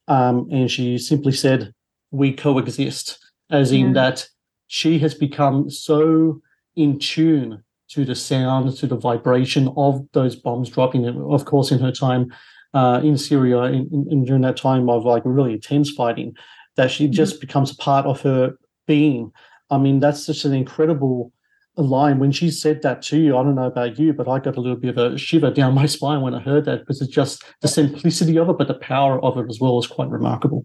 Um, 0.09 0.49
and 0.50 0.71
she 0.71 0.97
simply 0.97 1.33
said, 1.33 1.75
we 2.11 2.33
coexist, 2.33 3.19
as 3.50 3.71
in 3.71 3.93
that 3.93 4.26
she 4.73 4.99
has 4.99 5.12
become 5.12 5.69
so 5.69 6.41
in 6.76 6.99
tune 6.99 7.62
to 7.91 8.07
the 8.07 8.14
sound, 8.14 8.75
to 8.75 8.87
the 8.87 8.97
vibration 8.97 9.71
of 9.76 10.02
those 10.14 10.35
bombs 10.35 10.71
dropping. 10.71 11.07
Of 11.31 11.45
course, 11.45 11.71
in 11.71 11.79
her 11.81 11.93
time 11.93 12.33
uh, 12.73 12.99
in 13.05 13.19
Syria, 13.19 13.64
in, 13.64 14.07
in, 14.11 14.25
during 14.25 14.41
that 14.41 14.57
time 14.57 14.88
of 14.88 15.05
like 15.05 15.25
really 15.26 15.52
intense 15.52 15.91
fighting, 15.91 16.35
that 16.76 16.91
she 16.91 17.05
mm-hmm. 17.05 17.12
just 17.12 17.38
becomes 17.38 17.71
a 17.71 17.76
part 17.76 18.07
of 18.07 18.23
her 18.23 18.55
being. 18.87 19.31
I 19.69 19.76
mean, 19.76 20.00
that's 20.00 20.25
just 20.25 20.47
an 20.47 20.55
incredible 20.55 21.33
line 21.76 22.19
when 22.19 22.33
she 22.33 22.50
said 22.50 22.81
that 22.81 23.02
to 23.02 23.21
you. 23.21 23.37
I 23.37 23.43
don't 23.43 23.57
know 23.57 23.67
about 23.67 23.99
you, 23.99 24.14
but 24.14 24.26
I 24.26 24.38
got 24.38 24.57
a 24.57 24.61
little 24.62 24.79
bit 24.79 24.97
of 24.97 25.12
a 25.12 25.19
shiver 25.19 25.50
down 25.61 25.75
my 25.75 25.85
spine 25.85 26.23
when 26.23 26.35
I 26.35 26.41
heard 26.41 26.64
that 26.64 26.81
because 26.81 27.02
it's 27.02 27.12
just 27.12 27.45
the 27.61 27.69
simplicity 27.69 28.38
of 28.38 28.49
it, 28.49 28.57
but 28.57 28.69
the 28.69 28.75
power 28.75 29.23
of 29.23 29.37
it 29.37 29.50
as 29.50 29.61
well 29.61 29.79
is 29.79 29.87
quite 29.87 30.09
remarkable. 30.09 30.64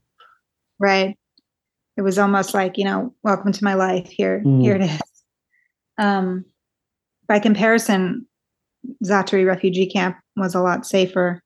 Right. 0.80 1.18
It 1.98 2.02
was 2.02 2.20
almost 2.20 2.54
like, 2.54 2.78
you 2.78 2.84
know, 2.84 3.14
welcome 3.24 3.52
to 3.52 3.64
my 3.64 3.74
life. 3.74 4.08
Here, 4.08 4.42
mm. 4.46 4.62
here 4.62 4.76
it 4.76 4.84
is. 4.84 5.02
Um, 5.98 6.46
by 7.28 7.40
comparison, 7.40 8.28
Zaatari 9.04 9.46
refugee 9.46 9.88
camp 9.88 10.18
was 10.36 10.56
a 10.56 10.62
lot 10.62 10.86
safer. 10.86 11.42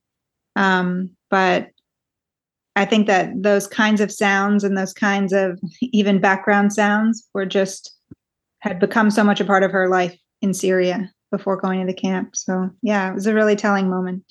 Um, 0.55 1.11
but 1.29 1.69
I 2.75 2.85
think 2.85 3.07
that 3.07 3.31
those 3.41 3.67
kinds 3.67 4.01
of 4.01 4.11
sounds 4.11 4.63
and 4.63 4.77
those 4.77 4.93
kinds 4.93 5.33
of 5.33 5.59
even 5.81 6.19
background 6.19 6.73
sounds 6.73 7.27
were 7.33 7.45
just 7.45 7.95
had 8.59 8.79
become 8.79 9.09
so 9.09 9.23
much 9.23 9.41
a 9.41 9.45
part 9.45 9.63
of 9.63 9.71
her 9.71 9.89
life 9.89 10.17
in 10.41 10.53
Syria 10.53 11.11
before 11.31 11.57
going 11.57 11.79
to 11.79 11.85
the 11.85 11.93
camp. 11.93 12.35
So 12.35 12.69
yeah, 12.81 13.09
it 13.09 13.13
was 13.13 13.25
a 13.25 13.33
really 13.33 13.55
telling 13.55 13.89
moment. 13.89 14.23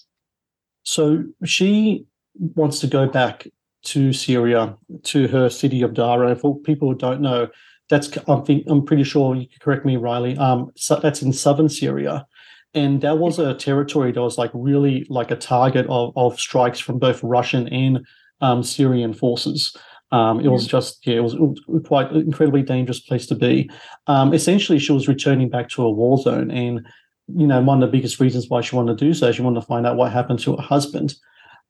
So 0.85 1.25
she 1.45 2.07
wants 2.39 2.81
to 2.81 2.87
go 2.87 3.09
back 3.09 3.47
to 3.83 4.13
Syria, 4.13 4.77
to 5.05 5.29
her 5.29 5.49
city 5.49 5.83
of 5.83 5.93
Daraa. 5.93 6.39
For 6.39 6.59
people 6.61 6.89
who 6.89 6.95
don't 6.97 7.21
know, 7.21 7.49
that's 7.89 8.11
I'm, 8.29 8.45
think 8.45 8.65
I'm 8.69 8.85
pretty 8.85 9.05
sure 9.05 9.35
you 9.35 9.49
can 9.49 9.59
correct 9.61 9.85
me, 9.85 9.97
Riley. 9.97 10.37
Um, 10.37 10.71
so 10.77 10.97
that's 10.97 11.23
in 11.23 11.33
southern 11.33 11.69
Syria, 11.69 12.27
and 12.75 13.01
that 13.03 13.19
was 13.19 13.39
a 13.39 13.55
territory 13.55 14.13
that 14.13 14.23
was 14.23 14.39
like 14.39 14.51
really 14.55 15.07
like 15.09 15.31
a 15.31 15.37
target 15.37 15.87
of, 15.89 16.13
of 16.17 16.39
strikes 16.39 16.79
from 16.79 16.99
both 16.99 17.23
Russian 17.23 17.69
and 17.69 18.07
um, 18.41 18.63
Syrian 18.63 19.13
forces. 19.13 19.77
Um, 20.13 20.41
it 20.41 20.49
was 20.49 20.67
just, 20.67 21.07
yeah, 21.07 21.17
it 21.17 21.23
was, 21.23 21.37
quite 21.85 22.11
an 22.11 22.23
incredibly 22.23 22.63
dangerous 22.63 23.01
place 23.01 23.27
to 23.27 23.35
be. 23.35 23.71
Um, 24.09 24.35
essentially, 24.35 24.79
she 24.79 24.93
was 24.93 25.07
returning 25.07 25.49
back 25.49 25.69
to 25.71 25.83
a 25.83 25.91
war 25.91 26.19
zone. 26.19 26.51
And, 26.51 26.85
you 27.29 27.47
know, 27.47 27.61
one 27.61 27.81
of 27.81 27.89
the 27.89 27.97
biggest 27.97 28.19
reasons 28.19 28.49
why 28.49 28.61
she 28.61 28.75
wanted 28.75 28.99
to 28.99 29.05
do 29.05 29.15
so, 29.15 29.29
is 29.29 29.37
she 29.37 29.43
wanted 29.43 29.61
to 29.61 29.67
find 29.67 29.87
out 29.87 29.97
what 29.97 30.11
happened 30.11 30.41
to 30.41 30.57
her 30.57 30.63
husband. 30.63 31.15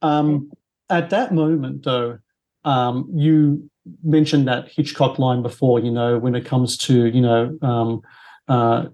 Um, 0.01 0.51
at 0.91 1.11
that 1.11 1.33
moment, 1.33 1.85
though, 1.85 2.19
um, 2.65 3.09
you 3.15 3.71
mentioned 4.03 4.47
that 4.49 4.69
Hitchcock 4.69 5.19
line 5.19 5.43
before, 5.43 5.81
you 5.81 5.91
know, 5.91 6.19
when 6.19 6.35
it 6.35 6.45
comes 6.45 6.77
to, 6.79 7.07
you 7.07 7.21
know, 7.21 7.59
um, 7.63 8.03
uh, 8.49 8.87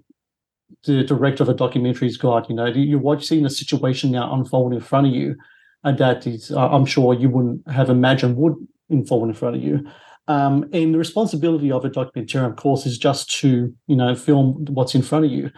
the 0.85 1.03
director 1.03 1.43
of 1.43 1.49
a 1.49 1.53
documentary's 1.53 2.17
guide, 2.17 2.45
you 2.49 2.55
know, 2.55 2.65
you're 2.65 2.99
watching 2.99 3.45
a 3.45 3.49
situation 3.49 4.11
now 4.11 4.33
unfold 4.33 4.73
in 4.73 4.79
front 4.79 5.07
of 5.07 5.13
you. 5.13 5.35
And 5.83 5.97
that 5.97 6.25
is, 6.25 6.51
I'm 6.51 6.85
sure 6.85 7.13
you 7.13 7.29
wouldn't 7.29 7.69
have 7.69 7.89
imagined 7.89 8.37
would 8.37 8.55
unfold 8.89 9.27
in 9.27 9.33
front 9.33 9.55
of 9.55 9.63
you. 9.63 9.85
Um, 10.27 10.69
and 10.73 10.93
the 10.93 10.97
responsibility 10.97 11.71
of 11.71 11.85
a 11.85 11.89
documentarian, 11.89 12.49
of 12.49 12.55
course, 12.57 12.85
is 12.85 12.97
just 12.97 13.31
to 13.39 13.73
you 13.87 13.95
know 13.95 14.13
film 14.15 14.65
what's 14.69 14.95
in 14.95 15.01
front 15.01 15.25
of 15.25 15.31
you. 15.31 15.51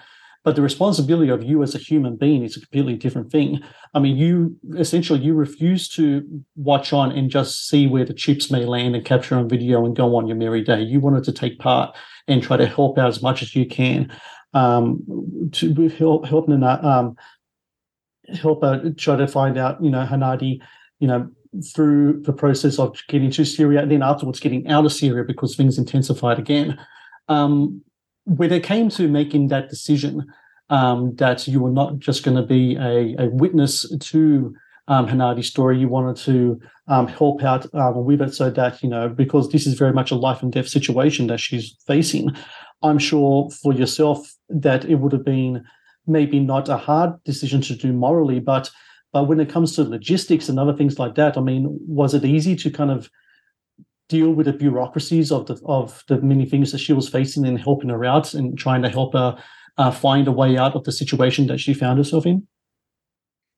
But 0.43 0.55
the 0.55 0.61
responsibility 0.61 1.29
of 1.29 1.43
you 1.43 1.61
as 1.63 1.75
a 1.75 1.79
human 1.79 2.15
being 2.15 2.43
is 2.43 2.55
a 2.55 2.61
completely 2.61 2.95
different 2.95 3.31
thing. 3.31 3.61
I 3.93 3.99
mean, 3.99 4.15
you 4.17 4.55
essentially 4.77 5.19
you 5.19 5.33
refuse 5.33 5.89
to 5.89 6.23
watch 6.55 6.93
on 6.93 7.11
and 7.11 7.29
just 7.29 7.67
see 7.67 7.87
where 7.87 8.05
the 8.05 8.13
chips 8.13 8.49
may 8.49 8.65
land 8.65 8.95
and 8.95 9.03
capture 9.03 9.35
on 9.35 9.49
video 9.49 9.85
and 9.85 9.95
go 9.95 10.15
on 10.15 10.27
your 10.27 10.37
merry 10.37 10.63
day. 10.63 10.81
You 10.81 10.99
wanted 11.01 11.25
to 11.25 11.33
take 11.33 11.59
part 11.59 11.95
and 12.27 12.41
try 12.41 12.57
to 12.57 12.65
help 12.65 12.97
out 12.97 13.09
as 13.09 13.21
much 13.21 13.41
as 13.41 13.55
you 13.55 13.65
can 13.65 14.11
um, 14.53 15.49
to 15.51 15.89
help 15.89 16.25
help 16.25 16.49
um, 16.49 17.15
help 18.33 18.63
out, 18.63 18.97
try 18.97 19.15
to 19.15 19.27
find 19.27 19.57
out, 19.57 19.83
you 19.83 19.89
know, 19.89 20.05
Hanadi, 20.05 20.59
you 20.99 21.07
know, 21.07 21.29
through 21.73 22.21
the 22.21 22.33
process 22.33 22.79
of 22.79 22.95
getting 23.07 23.31
to 23.31 23.45
Syria 23.45 23.81
and 23.81 23.91
then 23.91 24.03
afterwards 24.03 24.39
getting 24.39 24.67
out 24.67 24.85
of 24.85 24.93
Syria 24.93 25.23
because 25.23 25.55
things 25.55 25.77
intensified 25.77 26.39
again. 26.39 26.79
Um, 27.27 27.81
when 28.25 28.51
it 28.51 28.63
came 28.63 28.89
to 28.89 29.07
making 29.07 29.47
that 29.47 29.69
decision 29.69 30.25
um, 30.69 31.15
that 31.15 31.47
you 31.47 31.61
were 31.61 31.71
not 31.71 31.99
just 31.99 32.23
going 32.23 32.37
to 32.37 32.43
be 32.43 32.75
a, 32.75 33.15
a, 33.17 33.29
witness 33.29 33.91
to 33.97 34.55
um, 34.87 35.07
Hanadi's 35.07 35.47
story, 35.47 35.79
you 35.79 35.87
wanted 35.87 36.15
to 36.23 36.59
um, 36.87 37.07
help 37.07 37.43
out 37.43 37.73
um, 37.73 38.05
with 38.05 38.21
it 38.21 38.33
so 38.33 38.49
that, 38.51 38.81
you 38.83 38.89
know, 38.89 39.09
because 39.09 39.49
this 39.49 39.65
is 39.65 39.73
very 39.73 39.93
much 39.93 40.11
a 40.11 40.15
life 40.15 40.43
and 40.43 40.51
death 40.51 40.67
situation 40.67 41.27
that 41.27 41.39
she's 41.39 41.75
facing. 41.87 42.35
I'm 42.83 42.99
sure 42.99 43.49
for 43.49 43.73
yourself 43.73 44.31
that 44.49 44.85
it 44.85 44.95
would 44.95 45.11
have 45.11 45.25
been 45.25 45.65
maybe 46.07 46.39
not 46.39 46.69
a 46.69 46.77
hard 46.77 47.23
decision 47.23 47.61
to 47.61 47.75
do 47.75 47.93
morally, 47.93 48.39
but 48.39 48.69
but 49.11 49.23
when 49.23 49.39
it 49.39 49.49
comes 49.49 49.75
to 49.75 49.83
logistics 49.83 50.49
and 50.49 50.59
other 50.59 50.75
things 50.75 50.99
like 50.99 51.15
that, 51.15 51.35
I 51.35 51.41
mean, 51.41 51.79
was 51.87 52.13
it 52.13 52.23
easy 52.23 52.55
to 52.57 52.69
kind 52.69 52.91
of 52.91 53.09
deal 54.09 54.31
with 54.31 54.47
the 54.47 54.53
bureaucracies 54.53 55.31
of 55.31 55.45
the 55.45 55.59
of 55.65 56.03
the 56.07 56.19
many 56.21 56.45
things 56.45 56.71
that 56.71 56.79
she 56.79 56.93
was 56.93 57.07
facing 57.07 57.45
and 57.45 57.59
helping 57.59 57.89
her 57.89 58.03
out 58.03 58.33
and 58.33 58.57
trying 58.57 58.81
to 58.81 58.89
help 58.89 59.13
her 59.13 59.37
uh, 59.77 59.91
find 59.91 60.27
a 60.27 60.31
way 60.31 60.57
out 60.57 60.75
of 60.75 60.83
the 60.83 60.91
situation 60.91 61.47
that 61.47 61.59
she 61.59 61.73
found 61.73 61.97
herself 61.97 62.25
in? 62.25 62.45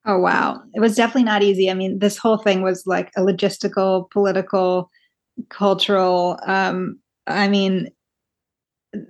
Oh 0.06 0.20
wow, 0.20 0.62
it 0.74 0.80
was 0.80 0.96
definitely 0.96 1.24
not 1.24 1.44
easy. 1.44 1.70
I 1.70 1.74
mean, 1.74 2.00
this 2.00 2.18
whole 2.18 2.38
thing 2.38 2.62
was 2.62 2.84
like 2.86 3.12
a 3.16 3.22
logistical, 3.22 4.10
political, 4.12 4.90
cultural. 5.50 6.40
Um, 6.46 7.00
I 7.28 7.48
mean, 7.48 7.90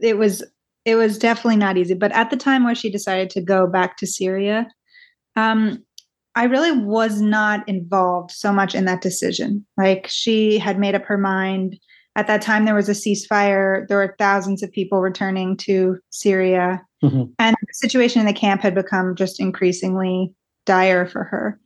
it 0.01 0.17
was 0.17 0.43
it 0.85 0.95
was 0.95 1.17
definitely 1.17 1.57
not 1.57 1.77
easy. 1.77 1.93
But 1.93 2.11
at 2.11 2.29
the 2.29 2.37
time 2.37 2.63
where 2.63 2.75
she 2.75 2.91
decided 2.91 3.29
to 3.31 3.41
go 3.41 3.67
back 3.67 3.97
to 3.97 4.07
Syria, 4.07 4.67
um, 5.35 5.83
I 6.35 6.45
really 6.45 6.71
was 6.71 7.21
not 7.21 7.67
involved 7.67 8.31
so 8.31 8.53
much 8.53 8.73
in 8.73 8.85
that 8.85 9.01
decision. 9.01 9.65
Like 9.77 10.07
she 10.07 10.57
had 10.57 10.79
made 10.79 10.95
up 10.95 11.05
her 11.05 11.17
mind. 11.17 11.77
At 12.15 12.27
that 12.27 12.41
time, 12.41 12.65
there 12.65 12.75
was 12.75 12.89
a 12.89 12.93
ceasefire. 12.93 13.87
There 13.87 13.97
were 13.97 14.15
thousands 14.17 14.63
of 14.63 14.71
people 14.71 15.01
returning 15.01 15.57
to 15.57 15.97
Syria. 16.09 16.81
Mm-hmm. 17.03 17.23
And 17.39 17.55
the 17.55 17.73
situation 17.73 18.21
in 18.21 18.27
the 18.27 18.33
camp 18.33 18.61
had 18.61 18.75
become 18.75 19.15
just 19.15 19.39
increasingly 19.39 20.33
dire 20.65 21.05
for 21.05 21.23
her 21.23 21.59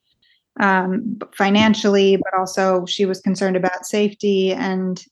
um, 0.60 1.20
financially, 1.36 2.18
but 2.18 2.34
also 2.40 2.86
she 2.86 3.06
was 3.06 3.22
concerned 3.22 3.56
about 3.56 3.86
safety. 3.86 4.54
And 4.54 5.04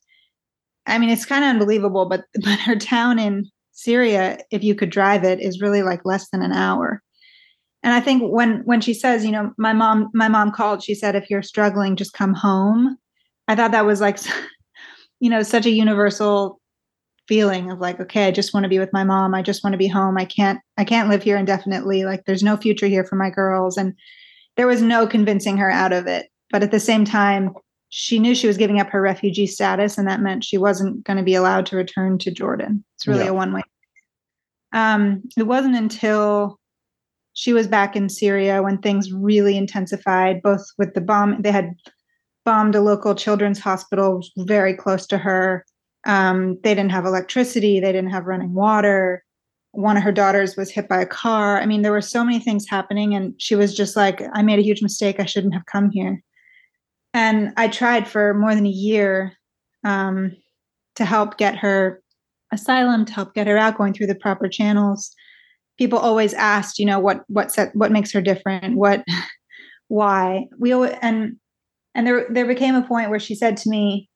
I 0.88 0.98
mean, 0.98 1.10
it's 1.10 1.26
kind 1.26 1.44
of 1.44 1.50
unbelievable, 1.50 2.08
but, 2.08 2.26
but 2.44 2.60
her 2.60 2.76
town 2.76 3.20
in 3.20 3.46
Syria, 3.72 4.40
if 4.52 4.64
you 4.64 4.74
could 4.74 4.90
drive 4.90 5.24
it, 5.24 5.40
is 5.40 5.62
really 5.62 5.84
like 5.84 6.06
less 6.06 6.30
than 6.30 6.42
an 6.42 6.54
hour 6.54 7.03
and 7.84 7.94
i 7.94 8.00
think 8.00 8.24
when 8.24 8.62
when 8.66 8.82
she 8.82 8.94
says 8.94 9.26
you 9.26 9.32
know 9.32 9.52
my 9.58 9.74
mom 9.74 10.10
my 10.14 10.28
mom 10.28 10.52
called 10.52 10.84
she 10.84 10.96
said 10.96 11.16
if 11.16 11.30
you're 11.30 11.44
struggling 11.44 11.96
just 11.96 12.14
come 12.14 12.34
home. 12.34 12.98
I 13.48 13.56
thought 13.56 13.72
that 13.72 13.86
was 13.86 14.00
like 14.00 14.20
you 15.20 15.30
know 15.30 15.44
such 15.44 15.66
a 15.66 15.72
universal 15.72 16.60
feeling 17.28 17.72
of 17.72 17.80
like 17.80 18.00
okay 18.00 18.28
i 18.28 18.32
just 18.32 18.54
want 18.54 18.64
to 18.64 18.70
be 18.70 18.80
with 18.80 18.94
my 18.94 19.04
mom. 19.04 19.36
I 19.36 19.42
just 19.42 19.64
want 19.64 19.74
to 19.74 19.78
be 19.78 19.88
home. 19.88 20.18
I 20.18 20.26
can't 20.26 20.60
i 20.78 20.84
can't 20.84 21.10
live 21.10 21.24
here 21.24 21.38
indefinitely. 21.38 22.06
Like 22.06 22.24
there's 22.26 22.44
no 22.44 22.58
future 22.58 22.88
here 22.88 23.04
for 23.04 23.16
my 23.16 23.30
girls. 23.30 23.78
And 23.78 23.94
there 24.56 24.68
was 24.68 24.82
no 24.82 25.08
convincing 25.08 25.58
her 25.58 25.72
out 25.72 25.94
of 25.94 26.08
it. 26.08 26.28
But 26.52 26.64
at 26.64 26.72
the 26.72 26.80
same 26.80 27.06
time 27.06 27.54
she 27.90 28.18
knew 28.18 28.34
she 28.34 28.48
was 28.48 28.58
giving 28.58 28.80
up 28.80 28.90
her 28.90 29.02
refugee 29.02 29.46
status 29.46 29.98
and 29.98 30.08
that 30.08 30.20
meant 30.20 30.44
she 30.44 30.58
wasn't 30.58 31.04
going 31.04 31.18
to 31.18 31.24
be 31.24 31.36
allowed 31.36 31.66
to 31.68 31.76
return 31.76 32.18
to 32.20 32.32
jordan. 32.32 32.84
It's 32.96 33.08
really 33.08 33.26
yeah. 33.26 33.32
a 33.32 33.34
one 33.34 33.54
way 33.54 33.62
um, 34.74 35.22
it 35.38 35.44
wasn't 35.44 35.76
until 35.76 36.60
she 37.34 37.52
was 37.52 37.68
back 37.68 37.96
in 37.96 38.10
Syria 38.10 38.62
when 38.62 38.78
things 38.78 39.12
really 39.12 39.58
intensified, 39.58 40.42
both 40.42 40.66
with 40.78 40.94
the 40.94 41.02
bomb, 41.02 41.42
they 41.42 41.52
had 41.52 41.74
bombed 42.46 42.76
a 42.76 42.82
local 42.82 43.16
children's 43.16 43.60
hospital 43.60 44.22
very 44.38 44.76
close 44.76 45.08
to 45.08 45.18
her. 45.18 45.66
Um, 46.06 46.60
they 46.64 46.76
didn't 46.76 46.92
have 46.92 47.06
electricity, 47.06 47.80
they 47.80 47.92
didn't 47.92 48.12
have 48.12 48.26
running 48.26 48.54
water. 48.54 49.24
One 49.72 49.98
of 49.98 50.04
her 50.04 50.12
daughters 50.12 50.56
was 50.56 50.70
hit 50.70 50.88
by 50.88 51.02
a 51.02 51.06
car. 51.06 51.60
I 51.60 51.66
mean, 51.66 51.82
there 51.82 51.92
were 51.92 52.02
so 52.02 52.24
many 52.24 52.40
things 52.40 52.68
happening, 52.70 53.16
and 53.16 53.34
she 53.40 53.56
was 53.56 53.76
just 53.76 53.96
like, 53.96 54.22
I 54.34 54.44
made 54.44 54.60
a 54.60 54.64
huge 54.64 54.84
mistake. 54.84 55.20
I 55.20 55.26
shouldn't 55.26 55.56
have 55.56 55.66
come 55.66 55.90
here. 55.90 56.22
And 57.16 57.54
I 57.58 57.68
tried 57.68 58.08
for 58.08 58.36
more 58.36 58.54
than 58.54 58.68
a 58.68 58.70
year 58.70 59.34
um, 59.84 60.36
to 60.96 61.06
help 61.06 61.38
get 61.38 61.56
her 61.58 62.04
asylum, 62.52 63.06
to 63.06 63.14
help 63.14 63.34
get 63.34 63.48
her 63.48 63.58
out, 63.58 63.78
going 63.78 63.94
through 63.94 64.08
the 64.08 64.16
proper 64.16 64.48
channels 64.48 65.16
people 65.78 66.00
always 66.00 66.34
asked, 66.34 66.80
you 66.80 66.86
know, 66.86 67.00
what 67.00 67.24
what 67.28 67.52
set 67.52 67.76
what 67.76 67.92
makes 67.92 68.12
her 68.12 68.22
different, 68.22 68.78
what 68.78 69.04
why. 69.88 70.48
We 70.60 70.72
always, 70.72 70.94
and 71.02 71.38
and 71.96 72.08
there 72.08 72.26
there 72.30 72.46
became 72.46 72.76
a 72.76 72.88
point 72.88 73.10
where 73.10 73.20
she 73.20 73.36
said 73.36 73.58
to 73.58 73.70
me, 73.70 74.10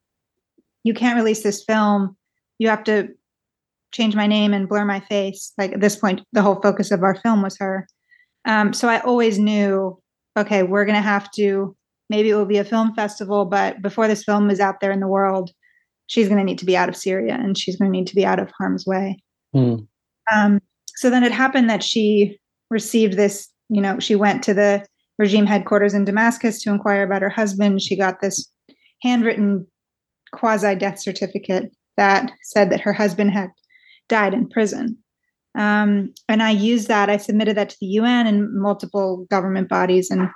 "You 0.83 0.93
can't 0.93 1.17
release 1.17 1.43
this 1.43 1.63
film. 1.63 2.15
You 2.59 2.69
have 2.69 2.83
to 2.85 3.09
change 3.91 4.15
my 4.15 4.27
name 4.27 4.53
and 4.53 4.69
blur 4.69 4.85
my 4.85 4.99
face." 5.01 5.53
Like 5.57 5.73
at 5.73 5.81
this 5.81 5.95
point, 5.95 6.21
the 6.33 6.41
whole 6.41 6.61
focus 6.61 6.91
of 6.91 7.03
our 7.03 7.15
film 7.15 7.41
was 7.41 7.57
her. 7.59 7.87
Um, 8.45 8.73
so 8.73 8.87
I 8.87 8.99
always 9.01 9.37
knew, 9.37 9.99
okay, 10.37 10.63
we're 10.63 10.85
gonna 10.85 11.01
have 11.01 11.31
to. 11.31 11.75
Maybe 12.09 12.29
it 12.29 12.35
will 12.35 12.45
be 12.45 12.57
a 12.57 12.63
film 12.63 12.93
festival, 12.93 13.43
but 13.43 13.81
before 13.81 14.07
this 14.07 14.23
film 14.23 14.49
is 14.49 14.61
out 14.61 14.79
there 14.79 14.93
in 14.93 15.01
the 15.01 15.09
world, 15.09 15.51
she's 16.07 16.27
going 16.27 16.39
to 16.39 16.43
need 16.43 16.57
to 16.59 16.65
be 16.65 16.75
out 16.75 16.89
of 16.89 16.95
Syria 16.95 17.33
and 17.35 17.57
she's 17.57 17.75
going 17.75 17.91
to 17.91 17.97
need 17.97 18.07
to 18.07 18.15
be 18.15 18.25
out 18.25 18.39
of 18.39 18.49
harm's 18.57 18.85
way. 18.85 19.21
Mm. 19.55 19.87
Um, 20.33 20.61
so 20.97 21.11
then 21.11 21.23
it 21.23 21.31
happened 21.31 21.69
that 21.69 21.83
she 21.83 22.39
received 22.71 23.17
this, 23.17 23.47
you 23.69 23.79
know, 23.79 23.99
she 23.99 24.15
went 24.15 24.43
to 24.43 24.53
the 24.55 24.83
regime 25.19 25.45
headquarters 25.45 25.93
in 25.93 26.05
Damascus 26.05 26.59
to 26.63 26.71
inquire 26.71 27.03
about 27.03 27.21
her 27.21 27.29
husband. 27.29 27.83
She 27.83 27.95
got 27.95 28.19
this 28.19 28.51
handwritten 29.03 29.67
quasi 30.31 30.73
death 30.73 30.99
certificate 30.99 31.71
that 31.97 32.31
said 32.41 32.71
that 32.71 32.81
her 32.81 32.93
husband 32.93 33.31
had 33.31 33.49
died 34.09 34.33
in 34.33 34.49
prison. 34.49 34.97
Um, 35.55 36.15
and 36.27 36.41
I 36.41 36.49
used 36.49 36.87
that, 36.87 37.11
I 37.11 37.17
submitted 37.17 37.57
that 37.57 37.69
to 37.69 37.77
the 37.79 37.87
UN 37.87 38.25
and 38.25 38.51
multiple 38.51 39.27
government 39.29 39.69
bodies. 39.69 40.09
And 40.09 40.29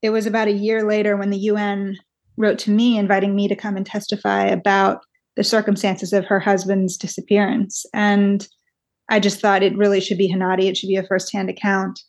it 0.00 0.10
was 0.10 0.24
about 0.24 0.48
a 0.48 0.52
year 0.52 0.82
later 0.82 1.14
when 1.18 1.28
the 1.28 1.38
UN 1.38 1.98
wrote 2.38 2.58
to 2.60 2.70
me 2.70 2.96
inviting 2.96 3.36
me 3.36 3.48
to 3.48 3.56
come 3.56 3.76
and 3.76 3.84
testify 3.84 4.46
about 4.46 5.02
the 5.36 5.44
circumstances 5.44 6.14
of 6.14 6.24
her 6.24 6.40
husband's 6.40 6.96
disappearance. 6.96 7.84
And 7.92 8.48
I 9.10 9.20
just 9.20 9.40
thought 9.40 9.62
it 9.62 9.76
really 9.76 10.00
should 10.00 10.18
be 10.18 10.32
Hanadi. 10.32 10.68
It 10.68 10.76
should 10.76 10.88
be 10.88 10.96
a 10.96 11.06
firsthand 11.06 11.50
account. 11.50 12.00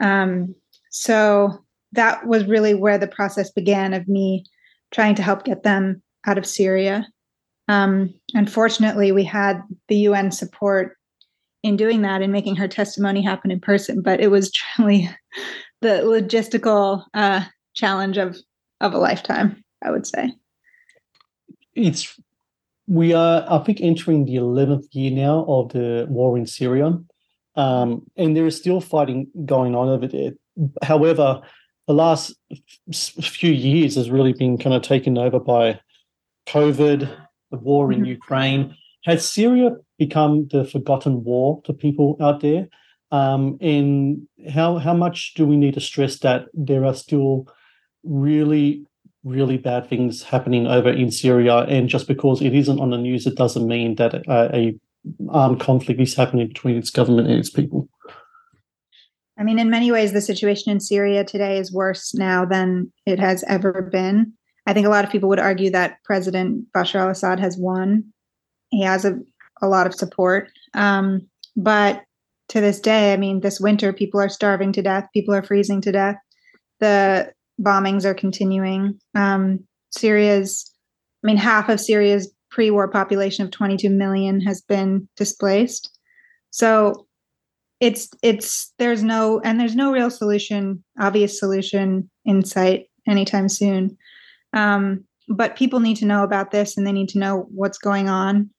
Um, 0.00 0.54
so 0.90 1.64
that 1.92 2.26
was 2.26 2.46
really 2.46 2.74
where 2.74 2.98
the 2.98 3.06
process 3.06 3.50
began 3.50 3.92
of 3.92 4.08
me 4.08 4.44
trying 4.90 5.14
to 5.16 5.22
help 5.22 5.44
get 5.44 5.62
them 5.62 6.02
out 6.26 6.38
of 6.38 6.46
Syria. 6.46 7.06
Um, 7.68 8.12
unfortunately, 8.34 9.12
we 9.12 9.22
had 9.22 9.62
the 9.88 9.96
UN 9.96 10.32
support 10.32 10.96
in 11.62 11.76
doing 11.76 12.02
that 12.02 12.22
and 12.22 12.32
making 12.32 12.56
her 12.56 12.66
testimony 12.66 13.22
happen 13.22 13.50
in 13.50 13.60
person, 13.60 14.02
but 14.02 14.20
it 14.20 14.30
was 14.30 14.50
truly 14.76 15.08
the 15.80 16.00
logistical 16.04 17.04
uh, 17.14 17.44
challenge 17.74 18.16
of 18.18 18.36
of 18.80 18.94
a 18.94 18.98
lifetime. 18.98 19.62
I 19.84 19.90
would 19.90 20.06
say 20.06 20.32
it's 21.74 22.18
we 22.90 23.12
are, 23.12 23.46
I 23.48 23.58
think, 23.58 23.80
entering 23.80 24.24
the 24.24 24.34
11th 24.34 24.86
year 24.90 25.12
now 25.12 25.44
of 25.46 25.72
the 25.72 26.06
war 26.08 26.36
in 26.36 26.44
Syria. 26.44 26.98
Um, 27.54 28.04
and 28.16 28.36
there 28.36 28.46
is 28.46 28.56
still 28.56 28.80
fighting 28.80 29.28
going 29.46 29.76
on 29.76 29.88
over 29.88 30.08
there. 30.08 30.32
However, 30.82 31.40
the 31.86 31.94
last 31.94 32.34
few 32.92 33.52
years 33.52 33.94
has 33.94 34.10
really 34.10 34.32
been 34.32 34.58
kind 34.58 34.74
of 34.74 34.82
taken 34.82 35.16
over 35.18 35.38
by 35.38 35.78
COVID, 36.48 37.08
the 37.52 37.56
war 37.58 37.92
in 37.92 38.00
mm-hmm. 38.00 38.06
Ukraine. 38.06 38.76
Has 39.04 39.24
Syria 39.24 39.76
become 39.96 40.48
the 40.50 40.64
forgotten 40.64 41.22
war 41.22 41.62
to 41.66 41.72
people 41.72 42.16
out 42.20 42.40
there? 42.40 42.66
Um, 43.12 43.56
and 43.60 44.26
how 44.52 44.78
how 44.78 44.94
much 44.94 45.34
do 45.34 45.46
we 45.46 45.56
need 45.56 45.74
to 45.74 45.80
stress 45.80 46.18
that 46.20 46.46
there 46.54 46.84
are 46.84 46.94
still 46.94 47.46
really 48.02 48.84
really 49.24 49.58
bad 49.58 49.88
things 49.88 50.22
happening 50.22 50.66
over 50.66 50.90
in 50.90 51.10
Syria, 51.10 51.58
and 51.60 51.88
just 51.88 52.08
because 52.08 52.40
it 52.40 52.54
isn't 52.54 52.80
on 52.80 52.90
the 52.90 52.98
news, 52.98 53.26
it 53.26 53.36
doesn't 53.36 53.66
mean 53.66 53.96
that 53.96 54.14
a, 54.14 54.56
a 54.56 54.80
armed 55.30 55.60
conflict 55.60 56.00
is 56.00 56.14
happening 56.14 56.48
between 56.48 56.76
its 56.76 56.90
government 56.90 57.28
and 57.28 57.38
its 57.38 57.50
people. 57.50 57.88
I 59.38 59.42
mean, 59.42 59.58
in 59.58 59.70
many 59.70 59.90
ways, 59.90 60.12
the 60.12 60.20
situation 60.20 60.70
in 60.70 60.80
Syria 60.80 61.24
today 61.24 61.58
is 61.58 61.72
worse 61.72 62.14
now 62.14 62.44
than 62.44 62.92
it 63.06 63.18
has 63.18 63.42
ever 63.48 63.88
been. 63.90 64.34
I 64.66 64.74
think 64.74 64.86
a 64.86 64.90
lot 64.90 65.04
of 65.04 65.10
people 65.10 65.30
would 65.30 65.38
argue 65.38 65.70
that 65.70 65.96
President 66.04 66.66
Bashar 66.76 67.00
al 67.00 67.08
Assad 67.08 67.40
has 67.40 67.56
won. 67.56 68.04
He 68.68 68.82
has 68.82 69.06
a, 69.06 69.18
a 69.62 69.68
lot 69.68 69.86
of 69.86 69.94
support. 69.94 70.50
Um, 70.74 71.26
but 71.56 72.02
to 72.50 72.60
this 72.60 72.80
day. 72.80 73.14
I 73.14 73.16
mean, 73.16 73.40
this 73.40 73.60
winter, 73.60 73.92
people 73.92 74.20
are 74.20 74.28
starving 74.28 74.72
to 74.72 74.82
death, 74.82 75.08
people 75.14 75.34
are 75.34 75.42
freezing 75.42 75.80
to 75.82 75.92
death. 75.92 76.16
The 76.80 77.32
bombings 77.60 78.04
are 78.04 78.14
continuing. 78.14 78.98
Um, 79.14 79.60
Syria's, 79.90 80.72
I 81.22 81.26
mean, 81.26 81.36
half 81.36 81.68
of 81.68 81.80
Syria's 81.80 82.32
pre 82.50 82.70
war 82.70 82.88
population 82.88 83.44
of 83.44 83.50
22 83.50 83.90
million 83.90 84.40
has 84.40 84.60
been 84.60 85.08
displaced. 85.16 85.90
So 86.50 87.06
it's, 87.80 88.08
it's, 88.22 88.72
there's 88.78 89.02
no, 89.02 89.40
and 89.40 89.58
there's 89.58 89.76
no 89.76 89.92
real 89.92 90.10
solution, 90.10 90.84
obvious 90.98 91.38
solution 91.38 92.10
in 92.24 92.44
sight 92.44 92.86
anytime 93.08 93.48
soon. 93.48 93.96
Um, 94.52 95.04
but 95.28 95.56
people 95.56 95.80
need 95.80 95.96
to 95.98 96.06
know 96.06 96.24
about 96.24 96.50
this 96.50 96.76
and 96.76 96.86
they 96.86 96.92
need 96.92 97.08
to 97.10 97.18
know 97.18 97.46
what's 97.50 97.78
going 97.78 98.08
on. 98.08 98.50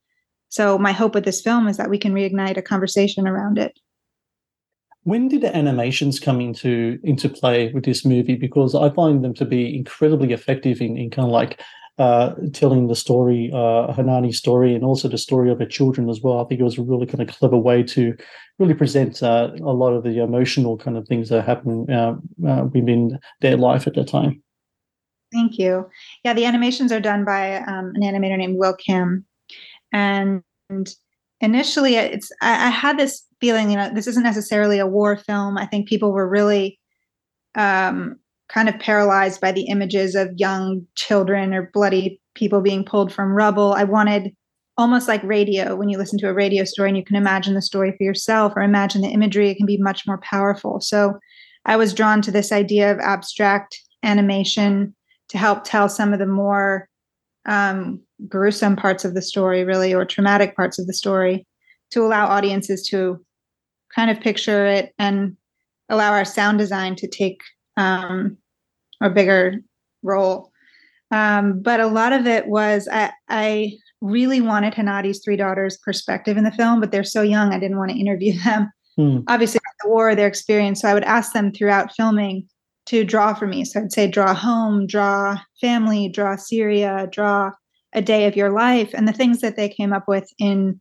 So 0.49 0.77
my 0.77 0.91
hope 0.91 1.15
with 1.15 1.25
this 1.25 1.41
film 1.41 1.67
is 1.67 1.77
that 1.77 1.89
we 1.89 1.97
can 1.97 2.13
reignite 2.13 2.57
a 2.57 2.61
conversation 2.61 3.27
around 3.27 3.57
it. 3.57 3.77
When 5.03 5.27
did 5.27 5.41
the 5.41 5.55
animations 5.55 6.19
come 6.19 6.39
into 6.39 6.99
into 7.03 7.27
play 7.27 7.71
with 7.73 7.85
this 7.85 8.05
movie? 8.05 8.35
Because 8.35 8.75
I 8.75 8.89
find 8.91 9.23
them 9.23 9.33
to 9.35 9.45
be 9.45 9.75
incredibly 9.75 10.31
effective 10.31 10.79
in, 10.79 10.95
in 10.97 11.09
kind 11.09 11.25
of 11.27 11.31
like 11.31 11.59
uh, 11.97 12.33
telling 12.53 12.87
the 12.87 12.95
story, 12.95 13.51
uh, 13.53 13.93
Hanani's 13.93 14.37
story, 14.37 14.73
and 14.73 14.83
also 14.83 15.07
the 15.07 15.17
story 15.17 15.51
of 15.51 15.59
her 15.59 15.65
children 15.65 16.09
as 16.09 16.21
well. 16.21 16.39
I 16.39 16.45
think 16.45 16.59
it 16.59 16.63
was 16.63 16.77
a 16.77 16.83
really 16.83 17.05
kind 17.05 17.21
of 17.21 17.35
clever 17.35 17.57
way 17.57 17.83
to 17.83 18.15
really 18.59 18.73
present 18.73 19.21
uh, 19.21 19.51
a 19.61 19.73
lot 19.73 19.93
of 19.93 20.03
the 20.03 20.19
emotional 20.19 20.77
kind 20.77 20.97
of 20.97 21.07
things 21.07 21.29
that 21.29 21.39
are 21.39 21.41
happening 21.41 21.89
uh, 21.89 22.15
uh, 22.47 22.65
within 22.73 23.19
their 23.41 23.57
life 23.57 23.87
at 23.87 23.95
that 23.95 24.07
time. 24.07 24.41
Thank 25.31 25.57
you. 25.57 25.89
Yeah, 26.23 26.33
the 26.33 26.45
animations 26.45 26.91
are 26.91 26.99
done 26.99 27.23
by 27.23 27.57
um, 27.57 27.93
an 27.95 28.01
animator 28.01 28.37
named 28.37 28.57
Will 28.57 28.75
Kim, 28.75 29.25
and 29.93 30.43
initially, 31.39 31.95
it's 31.95 32.31
I, 32.41 32.67
I, 32.67 32.69
had 32.69 32.97
this 32.97 33.23
feeling, 33.41 33.69
you 33.69 33.77
know, 33.77 33.91
this 33.93 34.07
isn't 34.07 34.23
necessarily 34.23 34.79
a 34.79 34.87
war 34.87 35.17
film. 35.17 35.57
I 35.57 35.65
think 35.65 35.89
people 35.89 36.13
were 36.13 36.29
really 36.29 36.79
um, 37.55 38.17
kind 38.47 38.69
of 38.69 38.79
paralyzed 38.79 39.41
by 39.41 39.51
the 39.51 39.67
images 39.67 40.15
of 40.15 40.29
young 40.37 40.85
children 40.95 41.53
or 41.53 41.69
bloody 41.73 42.21
people 42.35 42.61
being 42.61 42.85
pulled 42.85 43.11
from 43.11 43.33
rubble. 43.33 43.73
I 43.73 43.83
wanted 43.83 44.33
almost 44.77 45.07
like 45.07 45.23
radio 45.23 45.75
when 45.75 45.89
you 45.89 45.97
listen 45.97 46.17
to 46.19 46.29
a 46.29 46.33
radio 46.33 46.63
story 46.63 46.89
and 46.89 46.97
you 46.97 47.03
can 47.03 47.17
imagine 47.17 47.55
the 47.55 47.61
story 47.61 47.91
for 47.97 48.03
yourself 48.03 48.53
or 48.55 48.61
imagine 48.61 49.01
the 49.01 49.09
imagery 49.09 49.49
it 49.49 49.57
can 49.57 49.65
be 49.65 49.77
much 49.77 50.07
more 50.07 50.17
powerful 50.19 50.79
so 50.79 51.19
i 51.65 51.75
was 51.75 51.93
drawn 51.93 52.21
to 52.21 52.31
this 52.31 52.53
idea 52.53 52.89
of 52.89 52.97
abstract 52.99 53.77
animation 54.01 54.95
to 55.31 55.37
help 55.37 55.63
tell 55.63 55.87
some 55.87 56.13
of 56.13 56.19
the 56.19 56.25
more 56.25 56.89
um, 57.45 58.01
gruesome 58.27 58.75
parts 58.75 59.05
of 59.05 59.13
the 59.13 59.21
story, 59.21 59.63
really, 59.63 59.93
or 59.93 60.05
traumatic 60.05 60.55
parts 60.55 60.77
of 60.77 60.87
the 60.87 60.93
story, 60.93 61.47
to 61.91 62.03
allow 62.03 62.27
audiences 62.27 62.85
to 62.89 63.23
kind 63.95 64.09
of 64.11 64.19
picture 64.19 64.65
it 64.65 64.93
and 64.97 65.35
allow 65.89 66.13
our 66.13 66.25
sound 66.25 66.57
design 66.57 66.95
to 66.95 67.07
take 67.07 67.41
um, 67.77 68.37
a 69.01 69.09
bigger 69.09 69.61
role. 70.03 70.51
Um, 71.11 71.61
but 71.61 71.79
a 71.79 71.87
lot 71.87 72.13
of 72.13 72.25
it 72.25 72.47
was 72.47 72.87
I, 72.91 73.11
I 73.27 73.73
really 73.99 74.41
wanted 74.41 74.73
Hanadi's 74.73 75.23
three 75.23 75.35
daughters' 75.35 75.77
perspective 75.77 76.37
in 76.37 76.43
the 76.43 76.51
film, 76.51 76.79
but 76.79 76.91
they're 76.91 77.03
so 77.03 77.21
young, 77.21 77.53
I 77.53 77.59
didn't 77.59 77.77
want 77.77 77.91
to 77.91 77.99
interview 77.99 78.39
them. 78.43 78.69
Hmm. 78.97 79.19
Obviously, 79.27 79.59
the 79.83 79.89
war, 79.89 80.15
their 80.15 80.27
experience. 80.27 80.81
So 80.81 80.87
I 80.87 80.93
would 80.93 81.03
ask 81.03 81.33
them 81.33 81.51
throughout 81.51 81.93
filming 81.95 82.47
to 82.87 83.03
draw 83.03 83.33
for 83.33 83.47
me. 83.47 83.63
So 83.63 83.81
I'd 83.81 83.91
say, 83.91 84.07
draw 84.07 84.33
home, 84.33 84.87
draw 84.87 85.39
family, 85.59 86.09
draw 86.09 86.35
Syria, 86.35 87.07
draw 87.11 87.51
a 87.93 88.01
day 88.01 88.25
of 88.25 88.35
your 88.35 88.49
life. 88.49 88.91
And 88.93 89.07
the 89.07 89.13
things 89.13 89.41
that 89.41 89.55
they 89.55 89.69
came 89.69 89.93
up 89.93 90.07
with 90.07 90.29
in 90.39 90.79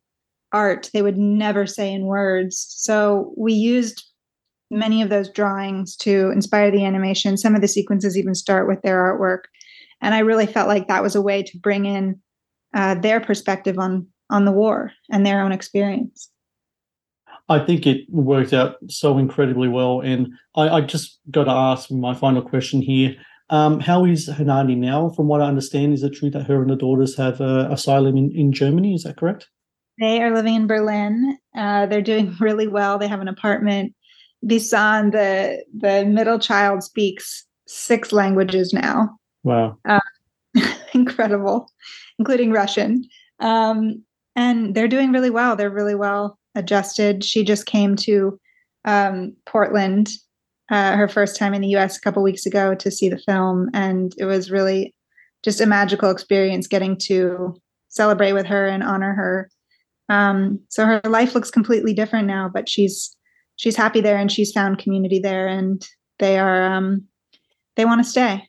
art, 0.53 0.91
they 0.93 1.03
would 1.03 1.19
never 1.19 1.67
say 1.67 1.93
in 1.93 2.07
words. 2.07 2.67
So 2.69 3.33
we 3.37 3.53
used 3.53 4.05
many 4.71 5.03
of 5.03 5.09
those 5.11 5.29
drawings 5.29 5.97
to 5.97 6.31
inspire 6.31 6.71
the 6.71 6.85
animation. 6.85 7.37
Some 7.37 7.55
of 7.55 7.61
the 7.61 7.69
sequences 7.69 8.17
even 8.17 8.35
start 8.35 8.69
with 8.69 8.83
their 8.83 8.99
artwork. 8.99 9.45
And 10.01 10.15
I 10.15 10.21
really 10.21 10.47
felt 10.47 10.69
like 10.69 10.89
that 10.89 11.03
was 11.03 11.15
a 11.15 11.23
way 11.23 11.43
to 11.43 11.59
bring 11.59 11.87
in 11.87 12.21
uh, 12.75 12.95
their 12.95 13.21
perspective 13.21 13.79
on 13.79 14.07
on 14.31 14.45
the 14.45 14.53
war 14.53 14.93
and 15.11 15.27
their 15.27 15.43
own 15.43 15.53
experience. 15.53 16.31
I 17.49 17.59
think 17.59 17.85
it 17.85 18.03
worked 18.09 18.53
out 18.53 18.77
so 18.89 19.19
incredibly 19.19 19.69
well. 19.69 20.01
And 20.01 20.33
I, 20.55 20.69
I 20.69 20.81
just 20.83 21.19
got 21.33 21.45
to 21.45 21.51
ask 21.51 21.91
my 21.91 22.15
final 22.15 22.43
question 22.43 22.81
here. 22.81 23.17
Um, 23.51 23.81
how 23.81 24.05
is 24.05 24.29
Hanadi 24.29 24.77
now? 24.77 25.09
From 25.09 25.27
what 25.27 25.41
I 25.41 25.49
understand, 25.49 25.93
is 25.93 26.05
it 26.05 26.11
true 26.11 26.31
that 26.31 26.47
her 26.47 26.63
and 26.63 26.71
the 26.71 26.77
daughters 26.77 27.17
have 27.17 27.41
uh, 27.41 27.67
asylum 27.71 28.17
in, 28.17 28.31
in 28.31 28.53
Germany? 28.53 28.95
Is 28.95 29.03
that 29.03 29.17
correct? 29.17 29.49
They 30.01 30.23
are 30.23 30.35
living 30.35 30.55
in 30.55 30.67
Berlin. 30.67 31.39
Uh, 31.55 31.87
they're 31.87 32.03
doing 32.03 32.35
really 32.41 32.67
well. 32.67 32.99
They 32.99 33.09
have 33.09 33.21
an 33.21 33.29
apartment. 33.29 33.95
Bisan, 34.47 35.11
the 35.11 35.63
the 35.77 36.05
middle 36.07 36.39
child, 36.39 36.83
speaks 36.83 37.45
six 37.67 38.11
languages 38.11 38.73
now. 38.73 39.19
Wow! 39.45 39.77
Uh, 39.87 40.01
incredible, 40.95 41.71
including 42.19 42.51
Russian. 42.51 43.05
Um, 43.41 44.03
and 44.37 44.75
they're 44.75 44.89
doing 44.89 45.13
really 45.13 45.31
well. 45.31 45.57
They're 45.57 45.71
really 45.71 45.95
well 45.95 46.39
adjusted. 46.55 47.23
She 47.25 47.45
just 47.45 47.67
came 47.67 47.97
to 47.97 48.39
um, 48.85 49.37
Portland, 49.47 50.09
uh, 50.71 50.97
her 50.97 51.09
first 51.09 51.37
time 51.37 51.55
in 51.55 51.61
the 51.61 51.77
US 51.77 51.97
a 51.97 52.01
couple 52.01 52.23
weeks 52.23 52.47
ago 52.47 52.75
to 52.75 52.91
see 52.91 53.09
the 53.09 53.19
film. 53.19 53.69
And 53.75 54.15
it 54.19 54.25
was 54.25 54.51
really 54.51 54.95
just 55.43 55.61
a 55.61 55.67
magical 55.67 56.11
experience 56.11 56.67
getting 56.67 56.97
to 56.99 57.55
celebrate 57.89 58.33
with 58.33 58.47
her 58.47 58.67
and 58.67 58.83
honor 58.83 59.13
her. 59.15 59.51
Um, 60.11 60.59
so 60.69 60.85
her 60.85 61.01
life 61.05 61.35
looks 61.35 61.51
completely 61.51 61.95
different 61.95 62.27
now, 62.27 62.51
but 62.53 62.69
she's 62.69 63.17
she's 63.57 63.77
happy 63.77 64.01
there 64.01 64.17
and 64.17 64.31
she's 64.31 64.53
found 64.53 64.79
community 64.79 65.21
there 65.21 65.47
and 65.47 65.87
they 66.19 66.39
are 66.39 66.65
um, 66.65 67.05
they 67.77 67.85
want 67.85 68.03
to 68.03 68.11
stay. 68.11 68.49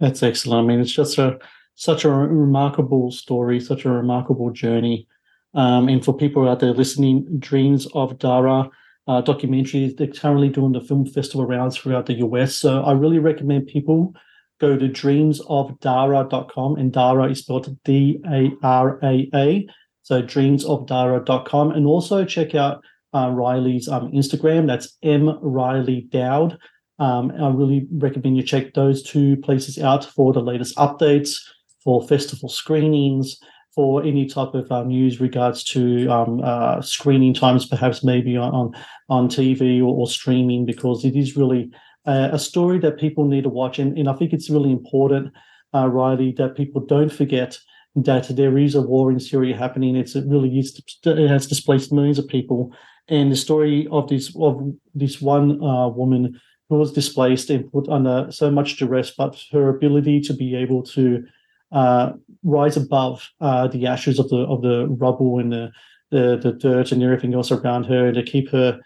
That's 0.00 0.22
excellent. 0.22 0.64
I 0.64 0.66
mean, 0.66 0.80
it's 0.80 0.92
just 0.92 1.18
a 1.18 1.38
such 1.74 2.04
a 2.04 2.10
remarkable 2.10 3.12
story, 3.12 3.60
such 3.60 3.84
a 3.84 3.90
remarkable 3.90 4.50
journey. 4.50 5.06
Um, 5.54 5.88
and 5.88 6.04
for 6.04 6.16
people 6.16 6.48
out 6.48 6.60
there 6.60 6.72
listening, 6.72 7.26
Dreams 7.38 7.86
of 7.94 8.18
Daraa 8.18 8.70
uh, 9.06 9.20
documentary, 9.20 9.94
they're 9.96 10.06
currently 10.06 10.48
doing 10.48 10.72
the 10.72 10.80
film 10.80 11.06
festival 11.06 11.46
rounds 11.46 11.76
throughout 11.76 12.06
the 12.06 12.14
US. 12.14 12.56
So 12.56 12.82
I 12.82 12.92
really 12.92 13.18
recommend 13.18 13.66
people 13.66 14.14
go 14.60 14.76
to 14.76 14.88
dreamsofdaraa.com 14.88 16.76
and 16.76 16.92
Daraa 16.92 17.30
is 17.30 17.40
spelled 17.40 17.76
D 17.84 18.20
A 18.30 18.50
R 18.62 18.98
A 19.04 19.28
A. 19.34 19.66
So 20.08 20.22
dreamsofdaraa.com 20.22 21.72
and 21.72 21.86
also 21.86 22.24
check 22.24 22.54
out 22.54 22.82
uh, 23.12 23.28
Riley's 23.28 23.90
um, 23.90 24.10
Instagram. 24.10 24.66
That's 24.66 24.96
M 25.02 25.38
Riley 25.42 26.08
Dowd. 26.10 26.56
Um, 26.98 27.30
I 27.38 27.50
really 27.50 27.86
recommend 27.92 28.38
you 28.38 28.42
check 28.42 28.72
those 28.72 29.02
two 29.02 29.36
places 29.36 29.78
out 29.78 30.06
for 30.06 30.32
the 30.32 30.40
latest 30.40 30.74
updates, 30.76 31.36
for 31.84 32.08
festival 32.08 32.48
screenings, 32.48 33.36
for 33.74 34.02
any 34.02 34.24
type 34.24 34.54
of 34.54 34.72
uh, 34.72 34.82
news 34.84 35.20
regards 35.20 35.62
to 35.64 36.08
um, 36.08 36.40
uh, 36.42 36.80
screening 36.80 37.34
times, 37.34 37.66
perhaps 37.66 38.02
maybe 38.02 38.34
on 38.34 38.74
on 39.10 39.28
TV 39.28 39.80
or, 39.80 39.94
or 39.94 40.06
streaming, 40.06 40.64
because 40.64 41.04
it 41.04 41.16
is 41.16 41.36
really 41.36 41.70
a, 42.06 42.30
a, 42.32 42.38
story 42.38 42.78
that 42.78 42.98
people 42.98 43.26
need 43.26 43.42
to 43.42 43.50
watch, 43.50 43.78
and, 43.78 43.98
and 43.98 44.08
I 44.08 44.14
think 44.14 44.32
it's 44.32 44.48
really 44.48 44.72
important, 44.72 45.34
uh, 45.74 45.86
Riley, 45.86 46.32
that 46.38 46.56
people 46.56 46.80
don't 46.80 47.12
forget 47.12 47.58
that 48.04 48.34
there 48.36 48.58
is 48.58 48.74
a 48.74 48.82
war 48.82 49.10
in 49.10 49.20
Syria 49.20 49.56
happening. 49.56 49.96
It's 49.96 50.14
it 50.14 50.26
really 50.26 50.58
is 50.58 50.80
it 51.04 51.28
has 51.28 51.46
displaced 51.46 51.92
millions 51.92 52.18
of 52.18 52.28
people, 52.28 52.72
and 53.08 53.30
the 53.30 53.36
story 53.36 53.86
of 53.90 54.08
this 54.08 54.34
of 54.36 54.72
this 54.94 55.20
one 55.20 55.62
uh, 55.62 55.88
woman 55.88 56.40
who 56.68 56.76
was 56.76 56.92
displaced 56.92 57.50
and 57.50 57.70
put 57.72 57.88
under 57.88 58.30
so 58.30 58.50
much 58.50 58.76
duress, 58.76 59.10
but 59.16 59.42
her 59.52 59.68
ability 59.68 60.20
to 60.20 60.34
be 60.34 60.54
able 60.54 60.82
to 60.82 61.24
uh, 61.72 62.12
rise 62.42 62.76
above 62.76 63.28
uh, 63.40 63.66
the 63.68 63.86
ashes 63.86 64.18
of 64.18 64.28
the 64.28 64.38
of 64.38 64.62
the 64.62 64.86
rubble 64.88 65.38
and 65.38 65.52
the, 65.52 65.70
the 66.10 66.38
the 66.42 66.52
dirt 66.52 66.92
and 66.92 67.02
everything 67.02 67.34
else 67.34 67.50
around 67.50 67.84
her, 67.84 68.06
and 68.06 68.14
to 68.14 68.22
keep 68.22 68.50
her 68.50 68.80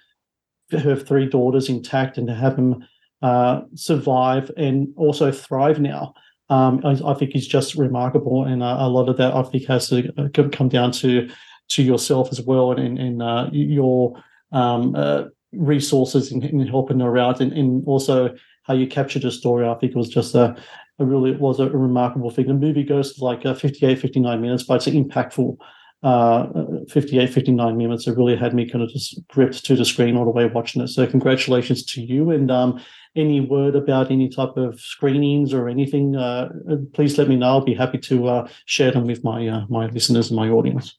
her 0.71 0.97
three 0.97 1.29
daughters 1.29 1.69
intact 1.69 2.19
and 2.19 2.27
to 2.29 2.35
have 2.35 2.57
them 2.57 2.87
uh, 3.23 3.61
survive 3.75 4.51
and 4.57 4.89
also 4.97 5.31
thrive 5.31 5.81
now. 5.81 6.15
Um, 6.53 6.83
I, 6.85 6.91
I, 7.11 7.15
think 7.15 7.35
is 7.35 7.49
just 7.49 7.77
remarkable, 7.77 8.45
and 8.45 8.63
uh, 8.63 8.77
a 8.81 8.89
lot 8.89 9.09
of 9.09 9.17
that 9.17 9.33
I 9.33 9.43
think 9.43 9.65
has 9.69 9.89
to 9.89 10.13
uh, 10.19 10.49
come 10.51 10.69
down 10.69 10.93
to 10.93 11.31
to 11.69 11.83
yourself 11.83 12.29
as 12.31 12.43
well, 12.43 12.73
and 12.73 12.99
and 12.99 13.23
uh, 13.23 13.49
your 13.53 14.23
um, 14.53 14.95
uh, 14.95 15.25
resources 15.53 16.31
in, 16.31 16.43
in, 16.43 16.67
helping 16.67 17.01
her 17.01 17.17
out, 17.17 17.41
and, 17.41 17.55
and 17.55 17.83
also 17.87 18.35
how 18.65 18.75
you 18.75 18.87
captured 18.87 19.23
the 19.23 19.31
story. 19.31 19.67
I 19.67 19.73
think 19.77 19.93
it 19.93 19.99
was 19.99 20.11
just 20.11 20.35
a 20.35 20.55
it 20.99 21.05
really 21.05 21.35
was 21.35 21.59
a, 21.59 21.71
remarkable 21.71 22.31
thing. 22.31 22.49
The 22.49 22.55
movie 22.55 22.85
goes 22.85 23.19
like 23.19 23.47
uh, 23.47 23.55
58, 23.55 23.99
59 23.99 24.41
minutes, 24.43 24.65
but 24.65 24.75
it's 24.75 24.87
an 24.87 25.03
impactful. 25.03 25.57
Uh, 26.03 26.49
58, 26.91 27.33
59 27.33 27.77
minutes. 27.77 28.09
It 28.09 28.17
really 28.17 28.35
had 28.35 28.55
me 28.55 28.69
kind 28.69 28.83
of 28.83 28.91
just 28.91 29.21
gripped 29.29 29.65
to 29.65 29.77
the 29.77 29.85
screen 29.85 30.17
all 30.17 30.25
the 30.25 30.33
way 30.33 30.47
watching 30.47 30.83
it. 30.83 30.89
So 30.89 31.07
congratulations 31.07 31.85
to 31.87 32.03
you. 32.03 32.33
And 32.33 32.51
um, 32.51 32.81
any 33.15 33.41
word 33.41 33.77
about 33.77 34.11
any 34.11 34.29
type 34.29 34.57
of 34.57 34.81
screenings 34.81 35.53
or 35.53 35.69
anything, 35.69 36.17
uh, 36.17 36.49
please 36.93 37.19
let 37.19 37.29
me 37.29 37.37
know. 37.37 37.47
I'll 37.47 37.65
be 37.65 37.75
happy 37.75 37.99
to 37.99 38.29
uh, 38.29 38.49
share 38.67 38.91
them 38.91 39.07
with 39.07 39.23
my 39.23 39.47
uh, 39.47 39.65
my 39.69 39.87
listeners 39.87 40.31
and 40.31 40.37
my 40.37 40.49
audience. 40.49 40.99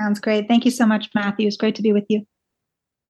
Sounds 0.00 0.20
great. 0.20 0.46
Thank 0.46 0.64
you 0.64 0.70
so 0.70 0.86
much, 0.86 1.08
Matthew. 1.14 1.46
It's 1.46 1.56
great 1.56 1.74
to 1.76 1.82
be 1.82 1.92
with 1.92 2.04
you. 2.08 2.26